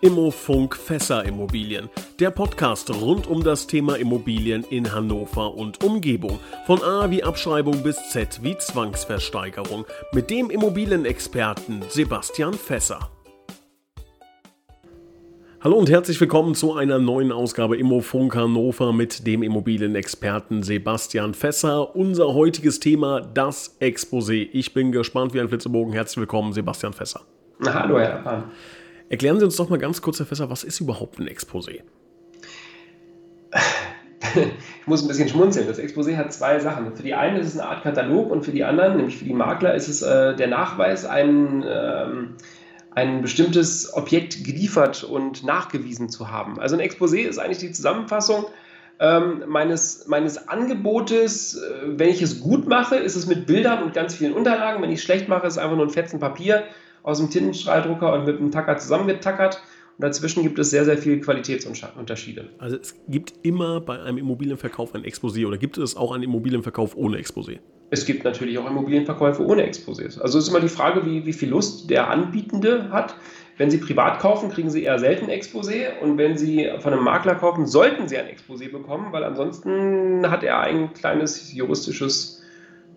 Immofunk 0.00 0.76
Fässer 0.76 1.24
Immobilien, 1.24 1.88
der 2.20 2.30
Podcast 2.30 2.88
rund 2.88 3.26
um 3.26 3.42
das 3.42 3.66
Thema 3.66 3.96
Immobilien 3.96 4.62
in 4.70 4.92
Hannover 4.92 5.54
und 5.54 5.82
Umgebung. 5.82 6.38
Von 6.66 6.80
A 6.84 7.10
wie 7.10 7.24
Abschreibung 7.24 7.82
bis 7.82 8.10
Z 8.10 8.38
wie 8.44 8.56
Zwangsversteigerung. 8.56 9.86
Mit 10.12 10.30
dem 10.30 10.50
Immobilienexperten 10.50 11.82
Sebastian 11.88 12.54
Fässer. 12.54 13.10
Hallo 15.60 15.76
und 15.76 15.90
herzlich 15.90 16.20
willkommen 16.20 16.54
zu 16.54 16.74
einer 16.74 17.00
neuen 17.00 17.32
Ausgabe 17.32 17.76
Immofunk 17.76 18.36
Hannover 18.36 18.92
mit 18.92 19.26
dem 19.26 19.42
Immobilienexperten 19.42 20.62
Sebastian 20.62 21.34
Fässer. 21.34 21.96
Unser 21.96 22.34
heutiges 22.34 22.78
Thema, 22.78 23.20
das 23.20 23.80
Exposé. 23.80 24.48
Ich 24.52 24.72
bin 24.72 24.92
gespannt 24.92 25.34
wie 25.34 25.40
ein 25.40 25.48
Flitzebogen. 25.48 25.92
Herzlich 25.92 26.18
willkommen, 26.18 26.52
Sebastian 26.52 26.92
Fässer. 26.92 27.22
Na, 27.58 27.74
hallo, 27.74 27.98
Herr 27.98 28.18
Pan. 28.22 28.44
Erklären 29.08 29.38
Sie 29.38 29.44
uns 29.44 29.56
doch 29.56 29.70
mal 29.70 29.78
ganz 29.78 30.02
kurz, 30.02 30.18
Herr 30.18 30.26
Fässer, 30.26 30.50
was 30.50 30.64
ist 30.64 30.80
überhaupt 30.80 31.18
ein 31.18 31.28
Exposé? 31.28 31.80
ich 34.34 34.86
muss 34.86 35.02
ein 35.02 35.08
bisschen 35.08 35.28
schmunzeln. 35.28 35.66
Das 35.66 35.78
Exposé 35.78 36.16
hat 36.16 36.32
zwei 36.32 36.58
Sachen. 36.58 36.94
Für 36.94 37.02
die 37.02 37.14
einen 37.14 37.36
ist 37.38 37.48
es 37.48 37.58
eine 37.58 37.68
Art 37.68 37.82
Katalog 37.82 38.30
und 38.30 38.44
für 38.44 38.52
die 38.52 38.64
anderen, 38.64 38.96
nämlich 38.96 39.16
für 39.16 39.24
die 39.24 39.32
Makler, 39.32 39.74
ist 39.74 39.88
es 39.88 40.02
äh, 40.02 40.36
der 40.36 40.48
Nachweis, 40.48 41.06
ein, 41.06 41.64
ähm, 41.66 42.34
ein 42.90 43.22
bestimmtes 43.22 43.94
Objekt 43.94 44.44
geliefert 44.44 45.04
und 45.04 45.42
nachgewiesen 45.42 46.10
zu 46.10 46.30
haben. 46.30 46.60
Also 46.60 46.76
ein 46.76 46.82
Exposé 46.82 47.20
ist 47.20 47.38
eigentlich 47.38 47.58
die 47.58 47.72
Zusammenfassung 47.72 48.44
ähm, 49.00 49.44
meines, 49.46 50.06
meines 50.06 50.48
Angebotes. 50.48 51.54
Äh, 51.54 51.98
wenn 51.98 52.10
ich 52.10 52.20
es 52.20 52.40
gut 52.40 52.68
mache, 52.68 52.96
ist 52.96 53.16
es 53.16 53.26
mit 53.26 53.46
Bildern 53.46 53.82
und 53.82 53.94
ganz 53.94 54.14
vielen 54.14 54.34
Unterlagen. 54.34 54.82
Wenn 54.82 54.90
ich 54.90 54.98
es 54.98 55.04
schlecht 55.04 55.28
mache, 55.28 55.46
ist 55.46 55.54
es 55.54 55.58
einfach 55.58 55.76
nur 55.76 55.86
ein 55.86 55.90
Fetzen 55.90 56.20
Papier 56.20 56.64
aus 57.08 57.18
dem 57.18 57.30
Tintenstrahldrucker 57.30 58.12
und 58.12 58.26
mit 58.26 58.38
einem 58.38 58.50
Tacker 58.50 58.76
zusammengetackert. 58.76 59.62
Und 59.96 60.04
dazwischen 60.04 60.42
gibt 60.42 60.58
es 60.58 60.70
sehr, 60.70 60.84
sehr 60.84 60.98
viele 60.98 61.18
Qualitätsunterschiede. 61.20 62.50
Also 62.58 62.76
es 62.76 62.94
gibt 63.08 63.32
immer 63.42 63.80
bei 63.80 63.98
einem 63.98 64.18
Immobilienverkauf 64.18 64.94
ein 64.94 65.04
Exposé 65.04 65.46
oder 65.46 65.56
gibt 65.56 65.78
es 65.78 65.96
auch 65.96 66.12
einen 66.12 66.22
Immobilienverkauf 66.22 66.96
ohne 66.96 67.18
Exposé? 67.18 67.60
Es 67.90 68.04
gibt 68.04 68.24
natürlich 68.24 68.58
auch 68.58 68.68
Immobilienverkäufe 68.68 69.42
ohne 69.42 69.66
Exposés. 69.66 70.20
Also 70.20 70.38
es 70.38 70.44
ist 70.44 70.50
immer 70.50 70.60
die 70.60 70.68
Frage, 70.68 71.06
wie, 71.06 71.24
wie 71.24 71.32
viel 71.32 71.48
Lust 71.48 71.88
der 71.88 72.10
Anbietende 72.10 72.90
hat. 72.90 73.14
Wenn 73.56 73.70
Sie 73.70 73.78
privat 73.78 74.20
kaufen, 74.20 74.50
kriegen 74.50 74.68
Sie 74.68 74.82
eher 74.82 74.98
selten 74.98 75.30
Exposé 75.30 75.98
und 76.02 76.18
wenn 76.18 76.36
Sie 76.36 76.70
von 76.80 76.92
einem 76.92 77.04
Makler 77.04 77.36
kaufen, 77.36 77.66
sollten 77.66 78.06
Sie 78.06 78.18
ein 78.18 78.26
Exposé 78.26 78.70
bekommen, 78.70 79.12
weil 79.12 79.24
ansonsten 79.24 80.30
hat 80.30 80.44
er 80.44 80.60
ein 80.60 80.92
kleines 80.92 81.54
juristisches 81.54 82.37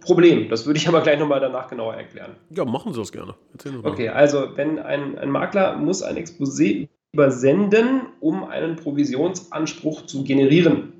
Problem. 0.02 0.50
Das 0.50 0.66
würde 0.66 0.78
ich 0.80 0.88
aber 0.88 1.02
gleich 1.02 1.20
nochmal 1.20 1.40
danach 1.40 1.68
genauer 1.68 1.94
erklären. 1.94 2.36
Ja, 2.50 2.66
machen 2.66 2.94
Sie 2.94 3.00
das 3.00 3.12
gerne. 3.12 3.36
okay, 3.84 4.10
also 4.10 4.50
wenn 4.56 4.80
ein, 4.80 5.18
ein 5.18 5.30
Makler 5.30 5.78
muss 5.78 6.02
ein 6.02 6.18
Exposé 6.18 6.90
übersenden, 7.14 8.08
um 8.20 8.44
einen 8.44 8.76
Provisionsanspruch 8.76 10.06
zu 10.06 10.24
generieren. 10.24 10.94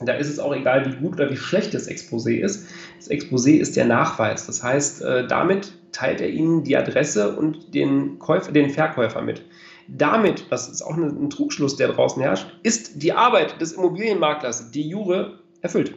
Da 0.00 0.14
ist 0.14 0.30
es 0.30 0.38
auch 0.38 0.54
egal, 0.54 0.86
wie 0.86 0.96
gut 0.96 1.14
oder 1.14 1.30
wie 1.30 1.36
schlecht 1.36 1.74
das 1.74 1.88
Exposé 1.88 2.40
ist. 2.40 2.66
Das 2.96 3.10
Exposé 3.10 3.58
ist 3.58 3.76
der 3.76 3.84
Nachweis. 3.84 4.46
Das 4.46 4.62
heißt, 4.62 5.02
äh, 5.02 5.26
damit 5.26 5.74
teilt 5.92 6.22
er 6.22 6.30
Ihnen 6.30 6.64
die 6.64 6.76
Adresse 6.76 7.36
und 7.36 7.74
den, 7.74 8.18
Käufer, 8.18 8.52
den 8.52 8.70
Verkäufer 8.70 9.20
mit. 9.20 9.42
Damit, 9.88 10.46
das 10.50 10.68
ist 10.68 10.82
auch 10.82 10.96
ein 10.96 11.28
Trugschluss, 11.30 11.76
der 11.76 11.88
draußen 11.88 12.22
herrscht, 12.22 12.46
ist 12.62 13.02
die 13.02 13.12
Arbeit 13.12 13.60
des 13.60 13.72
Immobilienmaklers, 13.72 14.70
die 14.70 14.88
Jure, 14.88 15.40
erfüllt. 15.62 15.94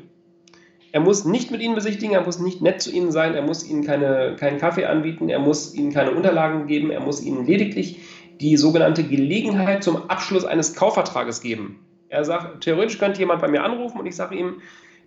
Er 0.94 1.00
muss 1.00 1.26
nicht 1.26 1.50
mit 1.50 1.60
ihnen 1.60 1.74
besichtigen, 1.74 2.14
er 2.14 2.24
muss 2.24 2.38
nicht 2.38 2.62
nett 2.62 2.80
zu 2.80 2.92
ihnen 2.92 3.12
sein, 3.12 3.34
er 3.34 3.42
muss 3.42 3.68
ihnen 3.68 3.84
keine, 3.84 4.36
keinen 4.40 4.60
Kaffee 4.60 4.86
anbieten, 4.86 5.28
er 5.28 5.40
muss 5.40 5.74
ihnen 5.74 5.92
keine 5.92 6.12
Unterlagen 6.12 6.68
geben, 6.68 6.92
er 6.92 7.00
muss 7.00 7.24
ihnen 7.24 7.48
lediglich 7.48 8.00
die 8.40 8.56
sogenannte 8.58 9.04
Gelegenheit 9.04 9.84
zum 9.84 10.08
Abschluss 10.12 10.46
eines 10.46 10.76
Kaufvertrages 10.76 11.42
geben. 11.42 11.80
Er 12.10 12.24
sagt, 12.24 12.64
theoretisch 12.64 13.00
könnte 13.00 13.20
jemand 13.20 13.42
bei 13.42 13.48
mir 13.48 13.64
anrufen 13.64 14.00
und 14.00 14.06
ich 14.06 14.16
sage 14.16 14.36
ihm, 14.36 14.62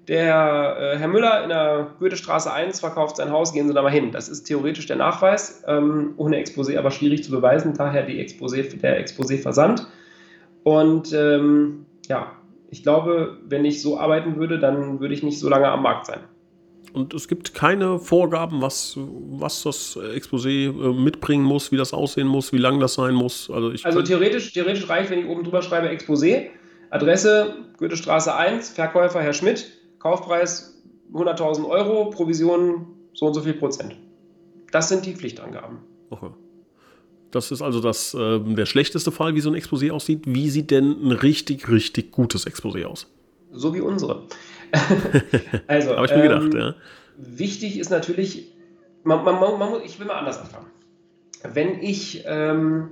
der 0.09 0.77
äh, 0.77 0.99
Herr 0.99 1.07
Müller 1.07 1.45
in 1.45 1.51
der 1.51 1.93
Goethestraße 2.01 2.53
1 2.53 2.81
verkauft 2.81 3.19
sein 3.19 3.31
Haus, 3.31 3.53
gehen 3.53 3.69
Sie 3.69 3.75
da 3.75 3.83
mal 3.83 3.93
hin. 3.93 4.11
Das 4.11 4.29
ist 4.29 4.43
theoretisch 4.43 4.87
der 4.87 4.97
Nachweis, 4.97 5.63
ähm, 5.69 6.15
ohne 6.17 6.37
Exposé 6.43 6.79
aber 6.79 6.91
schwierig 6.91 7.23
zu 7.23 7.31
beweisen, 7.31 7.75
daher 7.75 8.03
die 8.03 8.21
Exposé, 8.21 8.77
der 8.77 8.99
Exposé-Versand. 9.01 9.87
Und 10.65 11.13
ähm, 11.13 11.87
ja, 12.09 12.33
ich 12.71 12.83
glaube, 12.83 13.39
wenn 13.45 13.65
ich 13.65 13.83
so 13.83 13.99
arbeiten 13.99 14.37
würde, 14.37 14.59
dann 14.59 15.01
würde 15.01 15.15
ich 15.15 15.23
nicht 15.23 15.39
so 15.39 15.49
lange 15.49 15.69
am 15.69 15.83
Markt 15.83 16.07
sein. 16.07 16.21
Und 16.93 17.13
es 17.13 17.29
gibt 17.29 17.53
keine 17.53 17.99
Vorgaben, 17.99 18.63
was, 18.63 18.97
was 18.97 19.63
das 19.65 19.99
Exposé 19.99 20.69
äh, 20.69 20.95
mitbringen 20.95 21.45
muss, 21.45 21.71
wie 21.71 21.77
das 21.77 21.93
aussehen 21.93 22.27
muss, 22.27 22.53
wie 22.53 22.59
lang 22.59 22.81
das 22.81 22.95
sein 22.95 23.15
muss. 23.15 23.51
Also, 23.51 23.73
also 23.83 24.03
theoretisch, 24.03 24.53
theoretisch 24.53 24.89
reicht, 24.89 25.11
wenn 25.11 25.19
ich 25.19 25.27
oben 25.27 25.45
drüber 25.45 25.61
schreibe 25.61 25.89
Exposé, 25.89 26.47
Adresse 26.91 27.57
Goethestraße 27.77 28.35
1, 28.35 28.71
Verkäufer 28.71 29.21
Herr 29.21 29.35
Schmidt, 29.35 29.71
Kaufpreis 29.99 30.83
100.000 31.13 31.69
Euro, 31.69 32.11
Provision 32.11 32.87
so 33.13 33.27
und 33.27 33.35
so 33.35 33.43
viel 33.43 33.55
Prozent. 33.55 33.97
Das 34.73 34.89
sind 34.89 35.05
die 35.05 35.15
Pflichtangaben. 35.15 35.79
Okay. 36.11 36.31
Das 37.37 37.51
ist 37.51 37.61
also 37.61 37.81
das, 37.81 38.15
äh, 38.15 38.41
der 38.41 38.65
schlechteste 38.65 39.13
Fall, 39.13 39.35
wie 39.35 39.43
so 39.43 39.51
ein 39.51 39.57
Exposé 39.57 39.93
aussieht. 39.93 40.23
Wie 40.25 40.49
sieht 40.49 40.71
denn 40.71 40.97
ein 41.05 41.13
richtig, 41.13 41.69
richtig 41.69 42.11
gutes 42.11 42.47
Exposé 42.47 42.87
aus? 42.87 43.13
So 43.53 43.75
wie 43.75 43.83
unsere. 43.83 44.23
also, 45.67 45.95
Habe 45.95 46.07
ich 46.07 46.13
mir 46.13 46.25
ähm, 46.25 46.51
gedacht, 46.51 46.55
ja. 46.55 46.75
Wichtig 47.19 47.79
ist 47.79 47.91
natürlich, 47.91 48.53
man, 49.05 49.23
man, 49.23 49.39
man, 49.59 49.83
ich 49.85 50.01
will 50.01 50.07
mal 50.07 50.15
anders 50.15 50.39
anfangen. 50.39 50.69
Wenn 51.53 51.83
ich 51.83 52.25
ähm, 52.27 52.89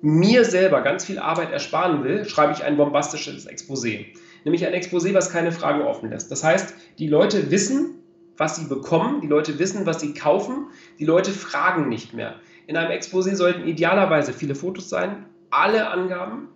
mir 0.00 0.46
selber 0.46 0.80
ganz 0.80 1.04
viel 1.04 1.18
Arbeit 1.18 1.52
ersparen 1.52 2.04
will, 2.04 2.24
schreibe 2.24 2.54
ich 2.54 2.64
ein 2.64 2.78
bombastisches 2.78 3.46
Exposé. 3.46 4.06
Nämlich 4.44 4.66
ein 4.66 4.72
Exposé, 4.72 5.12
was 5.12 5.28
keine 5.28 5.52
Fragen 5.52 5.82
offen 5.82 6.08
lässt. 6.08 6.30
Das 6.30 6.42
heißt, 6.42 6.74
die 6.98 7.08
Leute 7.08 7.50
wissen, 7.50 7.96
was 8.38 8.56
sie 8.56 8.64
bekommen, 8.64 9.20
die 9.20 9.26
Leute 9.26 9.58
wissen, 9.58 9.84
was 9.84 10.00
sie 10.00 10.14
kaufen, 10.14 10.68
die 10.98 11.04
Leute 11.04 11.32
fragen 11.32 11.90
nicht 11.90 12.14
mehr. 12.14 12.36
In 12.66 12.76
einem 12.76 12.90
Exposé 12.90 13.34
sollten 13.34 13.66
idealerweise 13.66 14.32
viele 14.32 14.54
Fotos 14.54 14.88
sein, 14.88 15.26
alle 15.50 15.88
Angaben. 15.88 16.48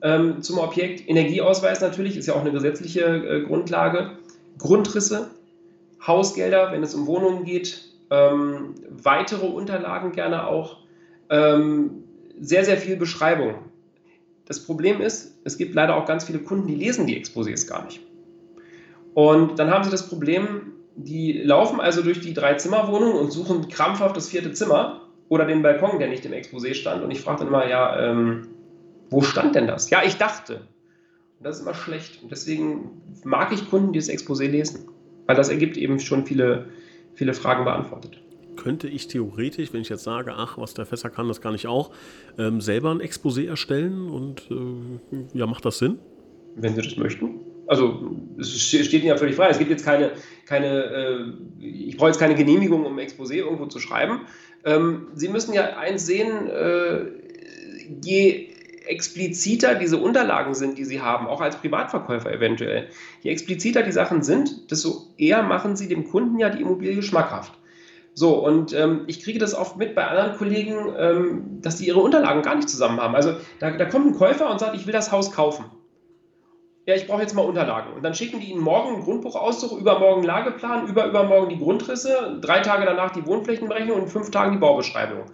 Ähm, 0.00 0.42
zum 0.42 0.58
Objekt, 0.58 1.08
Energieausweis 1.08 1.80
natürlich, 1.80 2.16
ist 2.16 2.26
ja 2.26 2.34
auch 2.34 2.40
eine 2.40 2.52
gesetzliche 2.52 3.02
äh, 3.02 3.42
Grundlage, 3.42 4.12
Grundrisse, 4.58 5.30
Hausgelder, 6.06 6.70
wenn 6.70 6.82
es 6.82 6.94
um 6.94 7.06
Wohnungen 7.06 7.44
geht, 7.44 7.84
ähm, 8.10 8.74
weitere 8.88 9.46
Unterlagen 9.46 10.12
gerne 10.12 10.46
auch, 10.46 10.78
ähm, 11.30 12.04
sehr, 12.40 12.64
sehr 12.64 12.76
viel 12.76 12.96
Beschreibung. 12.96 13.56
Das 14.46 14.64
Problem 14.64 15.00
ist, 15.00 15.34
es 15.44 15.58
gibt 15.58 15.74
leider 15.74 15.96
auch 15.96 16.06
ganz 16.06 16.24
viele 16.24 16.38
Kunden, 16.38 16.68
die 16.68 16.76
lesen 16.76 17.06
die 17.06 17.20
Exposés 17.20 17.68
gar 17.68 17.84
nicht. 17.84 18.00
Und 19.14 19.58
dann 19.58 19.70
haben 19.70 19.84
sie 19.84 19.90
das 19.90 20.08
Problem, 20.08 20.72
die 20.94 21.32
laufen 21.32 21.80
also 21.80 22.02
durch 22.02 22.20
die 22.20 22.34
Drei-Zimmer-Wohnung 22.34 23.14
und 23.14 23.32
suchen 23.32 23.68
krampfhaft 23.68 24.16
das 24.16 24.28
vierte 24.28 24.52
Zimmer 24.52 25.07
oder 25.28 25.44
den 25.44 25.62
Balkon, 25.62 25.98
der 25.98 26.08
nicht 26.08 26.24
im 26.24 26.32
Exposé 26.32 26.74
stand. 26.74 27.02
Und 27.02 27.10
ich 27.10 27.20
frage 27.20 27.40
dann 27.40 27.48
immer, 27.48 27.68
ja, 27.68 28.10
ähm, 28.10 28.48
wo 29.10 29.22
stand 29.22 29.54
denn 29.54 29.66
das? 29.66 29.90
Ja, 29.90 30.02
ich 30.04 30.16
dachte. 30.16 30.56
Und 31.38 31.44
das 31.44 31.56
ist 31.56 31.62
immer 31.62 31.74
schlecht. 31.74 32.22
Und 32.22 32.30
deswegen 32.30 33.02
mag 33.24 33.52
ich 33.52 33.68
Kunden, 33.70 33.92
die 33.92 33.98
das 33.98 34.08
Exposé 34.08 34.48
lesen. 34.48 34.88
Weil 35.26 35.36
das 35.36 35.48
ergibt 35.48 35.76
eben 35.76 36.00
schon 36.00 36.26
viele, 36.26 36.66
viele 37.14 37.34
Fragen 37.34 37.64
beantwortet. 37.64 38.22
Könnte 38.56 38.88
ich 38.88 39.06
theoretisch, 39.06 39.72
wenn 39.72 39.82
ich 39.82 39.88
jetzt 39.88 40.02
sage, 40.02 40.34
ach, 40.34 40.58
was 40.58 40.74
der 40.74 40.84
Fässer 40.84 41.10
kann, 41.10 41.28
das 41.28 41.40
kann 41.40 41.54
ich 41.54 41.66
auch, 41.66 41.92
ähm, 42.38 42.60
selber 42.60 42.90
ein 42.90 43.00
Exposé 43.00 43.46
erstellen? 43.46 44.10
Und 44.10 44.50
äh, 44.50 45.38
ja, 45.38 45.46
macht 45.46 45.64
das 45.64 45.78
Sinn? 45.78 45.98
Wenn 46.56 46.74
Sie 46.74 46.82
das 46.82 46.96
möchten. 46.96 47.40
Also 47.68 48.16
es 48.38 48.62
steht 48.62 48.92
Ihnen 48.94 49.08
ja 49.08 49.16
völlig 49.16 49.36
frei. 49.36 49.48
Es 49.50 49.58
gibt 49.58 49.70
jetzt 49.70 49.84
keine, 49.84 50.12
keine 50.46 50.84
äh, 50.84 51.64
ich 51.64 51.96
brauche 51.98 52.08
jetzt 52.08 52.18
keine 52.18 52.34
Genehmigung, 52.34 52.84
um 52.84 52.98
ein 52.98 53.06
Exposé 53.06 53.34
irgendwo 53.34 53.66
zu 53.66 53.78
schreiben. 53.78 54.22
Ähm, 54.68 55.08
Sie 55.14 55.28
müssen 55.28 55.54
ja 55.54 55.76
eins 55.78 56.04
sehen, 56.04 56.48
äh, 56.48 57.06
je 58.04 58.50
expliziter 58.86 59.74
diese 59.74 59.98
Unterlagen 59.98 60.54
sind, 60.54 60.78
die 60.78 60.84
Sie 60.84 61.00
haben, 61.00 61.26
auch 61.26 61.40
als 61.40 61.56
Privatverkäufer 61.56 62.32
eventuell, 62.32 62.88
je 63.22 63.30
expliziter 63.30 63.82
die 63.82 63.92
Sachen 63.92 64.22
sind, 64.22 64.70
desto 64.70 65.06
eher 65.16 65.42
machen 65.42 65.76
Sie 65.76 65.88
dem 65.88 66.08
Kunden 66.08 66.38
ja 66.38 66.50
die 66.50 66.62
Immobilie 66.62 67.02
schmackhaft. 67.02 67.52
So, 68.14 68.44
und 68.44 68.72
ähm, 68.74 69.04
ich 69.06 69.22
kriege 69.22 69.38
das 69.38 69.54
oft 69.54 69.76
mit 69.76 69.94
bei 69.94 70.06
anderen 70.06 70.36
Kollegen, 70.36 70.92
ähm, 70.98 71.60
dass 71.62 71.76
die 71.76 71.86
ihre 71.86 72.00
Unterlagen 72.00 72.42
gar 72.42 72.56
nicht 72.56 72.68
zusammen 72.68 73.00
haben. 73.00 73.14
Also 73.14 73.34
da, 73.60 73.70
da 73.70 73.84
kommt 73.84 74.06
ein 74.06 74.14
Käufer 74.18 74.50
und 74.50 74.58
sagt, 74.58 74.74
ich 74.74 74.86
will 74.86 74.92
das 74.92 75.12
Haus 75.12 75.32
kaufen 75.32 75.64
ja, 76.88 76.94
ich 76.94 77.06
brauche 77.06 77.20
jetzt 77.20 77.34
mal 77.34 77.42
Unterlagen. 77.42 77.92
Und 77.92 78.02
dann 78.02 78.14
schicken 78.14 78.40
die 78.40 78.50
Ihnen 78.50 78.62
morgen 78.62 78.94
einen 78.94 79.04
Grundbuchauszug, 79.04 79.78
übermorgen 79.78 80.22
Lageplan, 80.22 80.88
über, 80.88 81.04
übermorgen 81.04 81.50
die 81.50 81.58
Grundrisse, 81.58 82.38
drei 82.40 82.60
Tage 82.60 82.86
danach 82.86 83.10
die 83.10 83.26
Wohnflächenberechnung 83.26 84.00
und 84.00 84.08
fünf 84.08 84.30
Tagen 84.30 84.52
die 84.52 84.58
Baubeschreibung. 84.58 85.24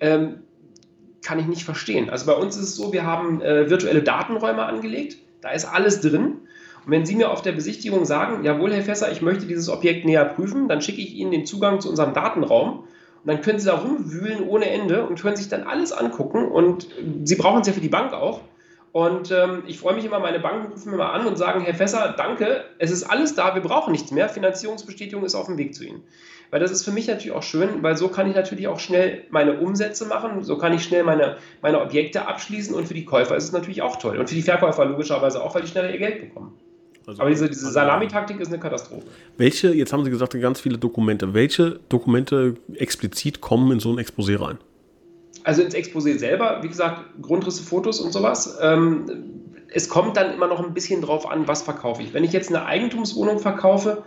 Ähm, 0.00 0.40
kann 1.22 1.38
ich 1.38 1.46
nicht 1.46 1.62
verstehen. 1.62 2.10
Also 2.10 2.26
bei 2.26 2.32
uns 2.32 2.56
ist 2.56 2.64
es 2.64 2.74
so, 2.74 2.92
wir 2.92 3.06
haben 3.06 3.40
äh, 3.40 3.70
virtuelle 3.70 4.02
Datenräume 4.02 4.64
angelegt, 4.64 5.18
da 5.42 5.50
ist 5.50 5.64
alles 5.64 6.00
drin. 6.00 6.40
Und 6.84 6.90
wenn 6.90 7.06
Sie 7.06 7.14
mir 7.14 7.30
auf 7.30 7.40
der 7.40 7.52
Besichtigung 7.52 8.04
sagen, 8.04 8.42
jawohl, 8.42 8.72
Herr 8.72 8.82
Fässer, 8.82 9.12
ich 9.12 9.22
möchte 9.22 9.46
dieses 9.46 9.68
Objekt 9.68 10.06
näher 10.06 10.24
prüfen, 10.24 10.66
dann 10.66 10.82
schicke 10.82 11.00
ich 11.00 11.14
Ihnen 11.14 11.30
den 11.30 11.46
Zugang 11.46 11.80
zu 11.80 11.88
unserem 11.88 12.14
Datenraum 12.14 12.82
dann 13.24 13.40
können 13.42 13.58
Sie 13.58 13.66
da 13.66 13.74
rumwühlen 13.74 14.48
ohne 14.48 14.70
Ende 14.70 15.04
und 15.04 15.20
können 15.20 15.34
sich 15.34 15.48
dann 15.48 15.64
alles 15.64 15.90
angucken. 15.90 16.46
Und 16.46 16.86
Sie 17.24 17.34
brauchen 17.34 17.62
es 17.62 17.66
ja 17.66 17.72
für 17.72 17.80
die 17.80 17.88
Bank 17.88 18.12
auch. 18.12 18.40
Und 18.96 19.30
ähm, 19.30 19.62
ich 19.66 19.78
freue 19.78 19.94
mich 19.94 20.06
immer, 20.06 20.20
meine 20.20 20.40
Banken 20.40 20.72
rufen 20.72 20.90
mir 20.90 20.96
mal 20.96 21.10
an 21.10 21.26
und 21.26 21.36
sagen, 21.36 21.60
Herr 21.60 21.74
Fässer, 21.74 22.14
danke, 22.16 22.64
es 22.78 22.90
ist 22.90 23.02
alles 23.02 23.34
da, 23.34 23.54
wir 23.54 23.60
brauchen 23.60 23.92
nichts 23.92 24.10
mehr. 24.10 24.26
Finanzierungsbestätigung 24.30 25.22
ist 25.22 25.34
auf 25.34 25.48
dem 25.48 25.58
Weg 25.58 25.74
zu 25.74 25.84
Ihnen. 25.84 26.00
Weil 26.50 26.60
das 26.60 26.70
ist 26.70 26.82
für 26.82 26.92
mich 26.92 27.06
natürlich 27.06 27.32
auch 27.32 27.42
schön, 27.42 27.82
weil 27.82 27.98
so 27.98 28.08
kann 28.08 28.26
ich 28.26 28.34
natürlich 28.34 28.68
auch 28.68 28.80
schnell 28.80 29.24
meine 29.28 29.60
Umsätze 29.60 30.06
machen, 30.06 30.44
so 30.44 30.56
kann 30.56 30.72
ich 30.72 30.82
schnell 30.82 31.04
meine, 31.04 31.36
meine 31.60 31.82
Objekte 31.82 32.26
abschließen 32.26 32.74
und 32.74 32.88
für 32.88 32.94
die 32.94 33.04
Käufer 33.04 33.36
ist 33.36 33.44
es 33.44 33.52
natürlich 33.52 33.82
auch 33.82 33.96
toll. 33.96 34.16
Und 34.16 34.30
für 34.30 34.34
die 34.34 34.40
Verkäufer 34.40 34.86
logischerweise 34.86 35.44
auch, 35.44 35.54
weil 35.54 35.60
die 35.60 35.68
schneller 35.68 35.90
ihr 35.90 35.98
Geld 35.98 36.20
bekommen. 36.22 36.54
Also, 37.06 37.20
Aber 37.20 37.28
diese, 37.28 37.50
diese 37.50 37.70
Salamitaktik 37.70 38.40
ist 38.40 38.48
eine 38.48 38.60
Katastrophe. 38.60 39.08
Welche, 39.36 39.74
jetzt 39.74 39.92
haben 39.92 40.04
Sie 40.04 40.10
gesagt, 40.10 40.40
ganz 40.40 40.58
viele 40.58 40.78
Dokumente, 40.78 41.34
welche 41.34 41.80
Dokumente 41.90 42.54
explizit 42.72 43.42
kommen 43.42 43.72
in 43.72 43.78
so 43.78 43.92
ein 43.92 43.98
Exposé 43.98 44.40
rein? 44.40 44.56
Also 45.46 45.62
ins 45.62 45.74
Exposé 45.76 46.18
selber, 46.18 46.58
wie 46.62 46.68
gesagt, 46.68 47.04
Grundrisse, 47.22 47.62
Fotos 47.62 48.00
und 48.00 48.12
sowas. 48.12 48.58
Ähm, 48.60 49.06
es 49.72 49.88
kommt 49.88 50.16
dann 50.16 50.34
immer 50.34 50.48
noch 50.48 50.62
ein 50.62 50.74
bisschen 50.74 51.00
drauf 51.00 51.30
an, 51.30 51.46
was 51.46 51.62
verkaufe 51.62 52.02
ich. 52.02 52.12
Wenn 52.12 52.24
ich 52.24 52.32
jetzt 52.32 52.48
eine 52.48 52.66
Eigentumswohnung 52.66 53.38
verkaufe 53.38 54.02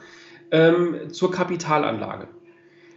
ähm, 0.52 1.14
zur 1.14 1.32
Kapitalanlage, 1.32 2.28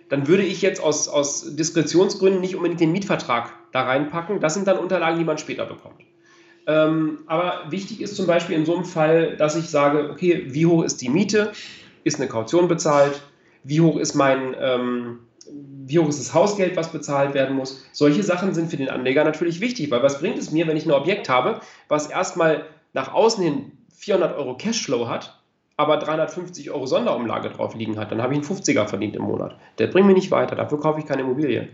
dann 0.09 0.27
würde 0.27 0.43
ich 0.43 0.61
jetzt 0.61 0.83
aus, 0.83 1.09
aus 1.09 1.55
Diskretionsgründen 1.55 2.41
nicht 2.41 2.57
unbedingt 2.57 2.81
den 2.81 2.91
Mietvertrag 2.91 3.53
da 3.71 3.85
reinpacken. 3.85 4.41
Das 4.41 4.55
sind 4.55 4.67
dann 4.67 4.79
Unterlagen, 4.79 5.21
die 5.21 5.25
man 5.25 5.39
später 5.39 5.65
bekommt. 5.65 6.01
Ähm, 6.67 7.19
aber 7.27 7.71
wichtig 7.71 8.01
ist 8.01 8.17
zum 8.17 8.27
Beispiel 8.27 8.57
in 8.57 8.67
so 8.67 8.75
einem 8.75 8.85
Fall, 8.85 9.37
dass 9.37 9.55
ich 9.55 9.71
sage, 9.71 10.11
okay, 10.11 10.47
wie 10.49 10.67
hoch 10.67 10.83
ist 10.83 11.01
die 11.01 11.11
Miete? 11.11 11.53
Ist 12.03 12.19
eine 12.19 12.29
Kaution 12.29 12.67
bezahlt? 12.67 13.23
Wie 13.63 13.81
hoch 13.81 13.99
ist 13.99 14.15
mein, 14.15 14.57
ähm, 14.59 15.21
wie 15.51 15.99
hoch 15.99 16.09
ist 16.09 16.21
das 16.21 16.35
Hausgeld, 16.35 16.77
was 16.77 16.93
bezahlt 16.93 17.35
werden 17.35 17.57
muss. 17.57 17.85
Solche 17.93 18.23
Sachen 18.23 18.55
sind 18.55 18.71
für 18.71 18.77
den 18.77 18.89
Anleger 18.89 19.25
natürlich 19.25 19.61
wichtig, 19.61 19.91
weil 19.91 20.03
was 20.03 20.21
bringt 20.21 20.39
es 20.39 20.51
mir, 20.51 20.67
wenn 20.67 20.77
ich 20.77 20.87
ein 20.87 20.93
Objekt 20.93 21.29
habe, 21.29 21.61
was 21.89 22.09
erstmal 22.09 22.67
nach 22.93 23.13
außen 23.13 23.43
hin 23.43 23.73
400 23.97 24.37
Euro 24.37 24.57
Cashflow 24.57 25.09
hat, 25.09 25.41
aber 25.77 25.97
350 25.97 26.71
Euro 26.71 26.87
Sonderumlage 26.87 27.51
drauf 27.51 27.75
liegen 27.75 27.99
hat, 27.99 28.13
dann 28.13 28.23
habe 28.23 28.35
ich 28.35 28.41
einen 28.41 28.59
50er 28.59 28.87
verdient 28.87 29.17
im 29.17 29.23
Monat. 29.23 29.57
Der 29.79 29.87
bringt 29.87 30.07
mich 30.07 30.17
nicht 30.17 30.31
weiter, 30.31 30.57
dafür 30.57 30.81
kaufe 30.81 31.01
ich 31.01 31.07
keine 31.07 31.23
Immobilie. 31.23 31.69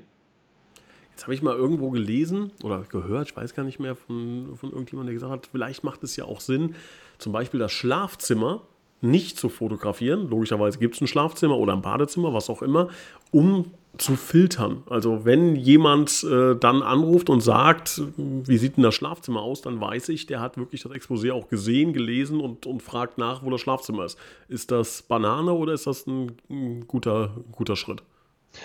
Jetzt 1.10 1.24
habe 1.24 1.34
ich 1.34 1.42
mal 1.42 1.56
irgendwo 1.56 1.90
gelesen 1.90 2.52
oder 2.62 2.80
gehört, 2.88 3.28
ich 3.28 3.36
weiß 3.36 3.54
gar 3.54 3.64
nicht 3.64 3.80
mehr, 3.80 3.96
von, 3.96 4.56
von 4.56 4.70
irgendjemandem, 4.70 5.06
der 5.06 5.14
gesagt 5.14 5.32
hat, 5.32 5.48
vielleicht 5.50 5.82
macht 5.82 6.04
es 6.04 6.14
ja 6.14 6.24
auch 6.24 6.40
Sinn, 6.40 6.76
zum 7.18 7.32
Beispiel 7.32 7.58
das 7.58 7.72
Schlafzimmer 7.72 8.62
nicht 9.00 9.38
zu 9.38 9.48
fotografieren. 9.48 10.28
Logischerweise 10.28 10.78
gibt 10.78 10.96
es 10.96 11.00
ein 11.00 11.06
Schlafzimmer 11.06 11.56
oder 11.56 11.72
ein 11.72 11.82
Badezimmer, 11.82 12.34
was 12.34 12.50
auch 12.50 12.62
immer, 12.62 12.88
um 13.30 13.66
zu 13.96 14.16
filtern. 14.16 14.82
Also 14.88 15.24
wenn 15.24 15.56
jemand 15.56 16.24
äh, 16.24 16.54
dann 16.54 16.82
anruft 16.82 17.30
und 17.30 17.40
sagt, 17.40 18.00
wie 18.16 18.56
sieht 18.56 18.76
denn 18.76 18.84
das 18.84 18.94
Schlafzimmer 18.94 19.42
aus, 19.42 19.60
dann 19.62 19.80
weiß 19.80 20.08
ich, 20.10 20.26
der 20.26 20.40
hat 20.40 20.56
wirklich 20.56 20.82
das 20.82 20.92
Exposé 20.92 21.32
auch 21.32 21.48
gesehen, 21.48 21.92
gelesen 21.92 22.40
und, 22.40 22.66
und 22.66 22.82
fragt 22.82 23.18
nach, 23.18 23.42
wo 23.42 23.50
das 23.50 23.60
Schlafzimmer 23.60 24.04
ist. 24.04 24.18
Ist 24.48 24.70
das 24.70 25.02
Banane 25.02 25.52
oder 25.52 25.72
ist 25.72 25.86
das 25.86 26.06
ein, 26.06 26.32
ein 26.48 26.86
guter, 26.86 27.30
guter 27.50 27.76
Schritt? 27.76 28.02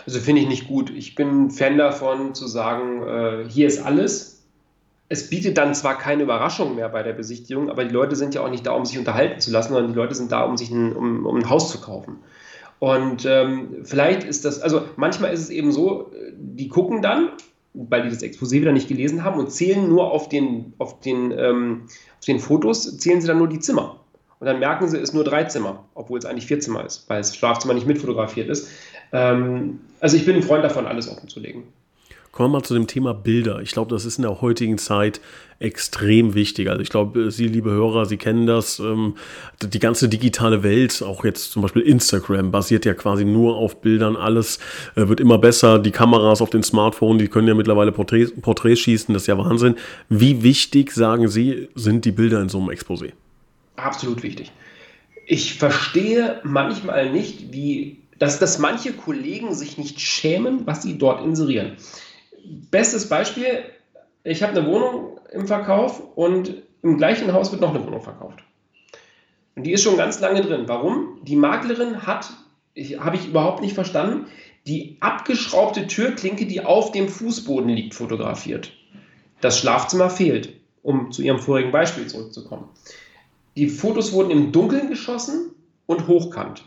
Also 0.06 0.20
finde 0.20 0.42
ich 0.42 0.48
nicht 0.48 0.68
gut. 0.68 0.92
Ich 0.92 1.16
bin 1.16 1.52
Fan 1.52 1.78
davon 1.78 2.36
zu 2.36 2.48
sagen, 2.48 3.04
äh, 3.04 3.50
hier 3.50 3.68
ist 3.68 3.80
alles, 3.80 4.43
es 5.14 5.30
bietet 5.30 5.60
dann 5.60 5.76
zwar 5.76 5.98
keine 6.00 6.24
Überraschung 6.24 6.76
mehr 6.76 6.90
bei 6.90 7.04
der 7.04 7.14
Besichtigung, 7.14 7.70
aber 7.70 7.86
die 7.86 7.94
Leute 7.94 8.16
sind 8.16 8.34
ja 8.34 8.42
auch 8.42 8.50
nicht 8.50 8.66
da, 8.66 8.72
um 8.72 8.84
sich 8.84 8.98
unterhalten 8.98 9.40
zu 9.40 9.52
lassen, 9.52 9.74
sondern 9.74 9.94
die 9.94 9.98
Leute 9.98 10.16
sind 10.16 10.32
da, 10.32 10.44
um 10.44 10.58
sich 10.58 10.72
ein, 10.72 10.92
um, 10.92 11.28
um 11.28 11.38
ein 11.38 11.50
Haus 11.52 11.72
zu 11.72 11.80
kaufen. 11.80 12.18
Und 12.80 13.24
ähm, 13.26 13.84
vielleicht 13.84 14.24
ist 14.24 14.44
das, 14.44 14.60
also 14.60 14.82
manchmal 14.96 15.32
ist 15.32 15.40
es 15.40 15.50
eben 15.52 15.72
so, 15.72 16.12
die 16.36 16.68
gucken 16.68 17.04
dann, 17.04 17.30
weil 17.76 18.02
die 18.04 18.10
das 18.10 18.24
Exposé 18.24 18.54
wieder 18.54 18.72
nicht 18.72 18.88
gelesen 18.88 19.24
haben 19.24 19.40
und 19.40 19.52
zählen 19.52 19.88
nur 19.88 20.12
auf 20.12 20.30
den, 20.30 20.74
auf 20.80 21.00
den, 21.00 21.32
ähm, 21.32 21.84
auf 22.20 22.26
den 22.26 22.40
Fotos, 22.40 22.98
zählen 22.98 23.22
sie 23.22 23.28
dann 23.28 23.38
nur 23.38 23.48
die 23.48 23.60
Zimmer. 23.60 24.00
Und 24.40 24.48
dann 24.48 24.60
merken 24.60 24.88
sie, 24.88 24.98
es 24.98 25.04
ist 25.04 25.14
nur 25.14 25.24
drei 25.24 25.44
Zimmer, 25.44 25.86
obwohl 25.94 26.18
es 26.18 26.26
eigentlich 26.26 26.48
vier 26.48 26.60
Zimmer 26.60 26.84
ist, 26.84 27.08
weil 27.08 27.20
das 27.20 27.36
Schlafzimmer 27.36 27.76
nicht 27.76 27.86
mitfotografiert 27.86 28.50
ist. 28.50 28.68
Ähm, 29.12 29.80
also 30.00 30.18
ich 30.18 30.26
bin 30.26 30.36
ein 30.36 30.44
Freund 30.44 30.64
davon, 30.64 30.88
alles 30.88 31.08
offen 31.08 31.30
zu 31.30 31.40
legen. 31.40 31.72
Kommen 32.34 32.52
wir 32.52 32.58
mal 32.58 32.64
zu 32.64 32.74
dem 32.74 32.88
Thema 32.88 33.14
Bilder. 33.14 33.62
Ich 33.62 33.74
glaube, 33.74 33.94
das 33.94 34.06
ist 34.06 34.18
in 34.18 34.24
der 34.24 34.42
heutigen 34.42 34.80
Zeit 34.80 35.22
extrem 35.60 36.34
wichtig. 36.34 36.68
Also 36.68 36.82
ich 36.82 36.90
glaube, 36.90 37.30
Sie, 37.30 37.48
liebe 37.48 37.70
Hörer, 37.70 38.08
Sie 38.08 38.18
kennen 38.18 38.48
das. 38.48 38.80
Ähm, 38.80 39.18
die 39.62 39.78
ganze 39.78 40.10
digitale 40.10 40.64
Welt, 40.64 41.04
auch 41.04 41.24
jetzt 41.26 41.52
zum 41.52 41.62
Beispiel 41.62 41.84
Instagram, 41.84 42.50
basiert 42.50 42.86
ja 42.86 42.96
quasi 42.96 43.24
nur 43.24 43.56
auf 43.56 43.82
Bildern. 43.82 44.16
Alles 44.16 44.58
äh, 44.96 45.08
wird 45.08 45.20
immer 45.20 45.38
besser. 45.38 45.78
Die 45.78 45.92
Kameras 45.92 46.42
auf 46.42 46.50
den 46.50 46.64
Smartphones, 46.64 47.22
die 47.22 47.28
können 47.28 47.48
ja 47.48 47.54
mittlerweile 47.54 47.92
Porträts, 47.92 48.34
Porträts 48.42 48.80
schießen. 48.80 49.14
Das 49.14 49.24
ist 49.24 49.28
ja 49.28 49.38
Wahnsinn. 49.38 49.76
Wie 50.10 50.42
wichtig, 50.42 50.92
sagen 50.92 51.28
Sie, 51.28 51.70
sind 51.76 52.04
die 52.04 52.12
Bilder 52.12 52.42
in 52.42 52.50
so 52.50 52.58
einem 52.58 52.70
Exposé? 52.70 53.12
Absolut 53.76 54.24
wichtig. 54.24 54.52
Ich 55.28 55.54
verstehe 55.54 56.42
manchmal 56.44 57.12
nicht, 57.12 57.54
wie 57.54 58.00
dass, 58.18 58.40
dass 58.40 58.58
manche 58.58 58.94
Kollegen 58.94 59.54
sich 59.54 59.78
nicht 59.78 60.00
schämen, 60.00 60.66
was 60.66 60.82
sie 60.82 60.98
dort 60.98 61.24
inserieren 61.24 61.74
bestes 62.72 63.10
Beispiel, 63.10 63.64
ich 64.24 64.44
habe 64.44 64.58
eine 64.58 64.68
Wohnung 64.68 65.20
im 65.32 65.48
Verkauf 65.48 66.02
und 66.16 66.54
im 66.82 66.98
gleichen 66.98 67.32
Haus 67.34 67.52
wird 67.52 67.62
noch 67.62 67.74
eine 67.74 67.86
Wohnung 67.86 68.02
verkauft. 68.02 68.40
Und 69.56 69.64
die 69.64 69.72
ist 69.72 69.84
schon 69.84 69.98
ganz 69.98 70.20
lange 70.20 70.42
drin. 70.42 70.64
Warum? 70.68 71.20
Die 71.24 71.36
Maklerin 71.36 72.06
hat, 72.06 72.30
habe 73.00 73.16
ich 73.16 73.28
überhaupt 73.28 73.62
nicht 73.62 73.76
verstanden, 73.76 74.28
die 74.66 74.98
abgeschraubte 75.00 75.88
Türklinke, 75.88 76.46
die 76.46 76.64
auf 76.64 76.92
dem 76.92 77.10
Fußboden 77.10 77.70
liegt, 77.70 77.94
fotografiert. 77.94 78.72
Das 79.42 79.60
Schlafzimmer 79.60 80.10
fehlt, 80.10 80.54
um 80.82 81.12
zu 81.12 81.22
Ihrem 81.22 81.40
vorigen 81.40 81.72
Beispiel 81.72 82.08
zurückzukommen. 82.08 82.70
Die 83.56 83.70
Fotos 83.70 84.14
wurden 84.14 84.32
im 84.32 84.52
Dunkeln 84.52 84.90
geschossen 84.90 85.52
und 85.86 86.08
hochkant. 86.08 86.64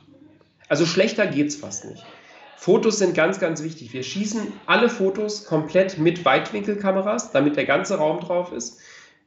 Also 0.69 0.85
schlechter 0.85 1.27
geht 1.27 1.49
es 1.49 1.57
fast 1.57 1.87
nicht. 1.87 2.05
Fotos 2.57 2.99
sind 2.99 3.15
ganz, 3.15 3.39
ganz 3.39 3.63
wichtig. 3.63 3.93
Wir 3.93 4.03
schießen 4.03 4.53
alle 4.67 4.89
Fotos 4.89 5.45
komplett 5.45 5.99
mit 5.99 6.25
Weitwinkelkameras, 6.25 7.31
damit 7.31 7.57
der 7.57 7.67
ganze 7.67 7.99
Raum 7.99 8.21
drauf 8.21 8.53
ist. 8.53 8.79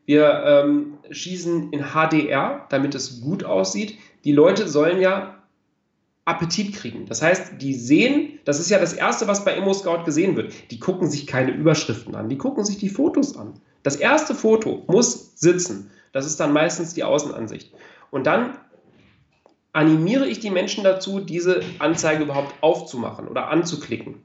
Wir 0.06 0.44
ähm, 0.46 0.98
schießen 1.12 1.72
in 1.72 1.94
HDR, 1.94 2.66
damit 2.70 2.96
es 2.96 3.22
gut 3.22 3.44
aussieht. 3.44 3.98
Die 4.24 4.32
Leute 4.32 4.68
sollen 4.68 5.00
ja 5.00 5.36
Appetit 6.26 6.76
kriegen. 6.76 7.06
Das 7.06 7.22
heißt, 7.22 7.54
die 7.60 7.74
sehen, 7.74 8.40
das 8.46 8.60
ist 8.60 8.70
ja 8.70 8.80
das 8.80 8.94
Erste, 8.94 9.28
was 9.28 9.46
bei 9.46 9.56
ImmoScout 9.56 10.04
gesehen 10.06 10.36
wird. 10.36 10.54
Die 10.72 10.80
gucken 10.80 11.10
sich 11.10 11.28
keine 11.28 11.52
Überschriften 11.52 12.16
an, 12.16 12.30
die 12.30 12.38
gucken 12.38 12.66
sich 12.66 12.78
die 12.78 12.90
Fotos 12.90 13.38
an. 13.38 13.54
Das 13.84 13.96
erste 13.96 14.36
Foto 14.36 14.84
muss 14.88 15.40
sitzen. 15.40 15.92
Das 16.12 16.26
ist 16.26 16.40
dann 16.40 16.54
meistens 16.54 16.94
die 16.94 17.04
Außenansicht. 17.04 17.72
Und 18.12 18.26
dann 18.28 18.58
animiere 19.74 20.28
ich 20.28 20.40
die 20.40 20.50
Menschen 20.50 20.84
dazu, 20.84 21.20
diese 21.20 21.62
Anzeige 21.80 22.24
überhaupt 22.24 22.54
aufzumachen 22.62 23.28
oder 23.28 23.50
anzuklicken. 23.50 24.24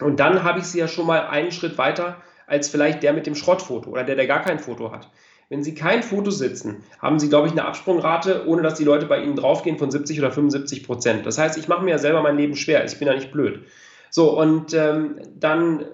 Und 0.00 0.20
dann 0.20 0.42
habe 0.42 0.60
ich 0.60 0.66
sie 0.66 0.78
ja 0.78 0.88
schon 0.88 1.06
mal 1.06 1.26
einen 1.26 1.52
Schritt 1.52 1.78
weiter 1.78 2.16
als 2.46 2.68
vielleicht 2.68 3.02
der 3.02 3.12
mit 3.12 3.26
dem 3.26 3.34
Schrottfoto 3.34 3.90
oder 3.90 4.04
der, 4.04 4.16
der 4.16 4.26
gar 4.26 4.42
kein 4.42 4.58
Foto 4.58 4.92
hat. 4.92 5.10
Wenn 5.50 5.64
Sie 5.64 5.74
kein 5.74 6.04
Foto 6.04 6.30
sitzen, 6.30 6.84
haben 7.00 7.18
Sie, 7.18 7.28
glaube 7.28 7.48
ich, 7.48 7.52
eine 7.52 7.64
Absprungrate, 7.64 8.46
ohne 8.46 8.62
dass 8.62 8.74
die 8.74 8.84
Leute 8.84 9.06
bei 9.06 9.20
Ihnen 9.20 9.34
draufgehen, 9.34 9.78
von 9.78 9.90
70 9.90 10.20
oder 10.20 10.30
75 10.30 10.84
Prozent. 10.84 11.26
Das 11.26 11.38
heißt, 11.38 11.58
ich 11.58 11.66
mache 11.66 11.82
mir 11.82 11.90
ja 11.90 11.98
selber 11.98 12.22
mein 12.22 12.36
Leben 12.36 12.54
schwer. 12.54 12.84
Ich 12.84 12.98
bin 13.00 13.08
ja 13.08 13.14
nicht 13.14 13.32
blöd. 13.32 13.64
So, 14.10 14.38
und 14.38 14.74
ähm, 14.74 15.16
dann, 15.34 15.84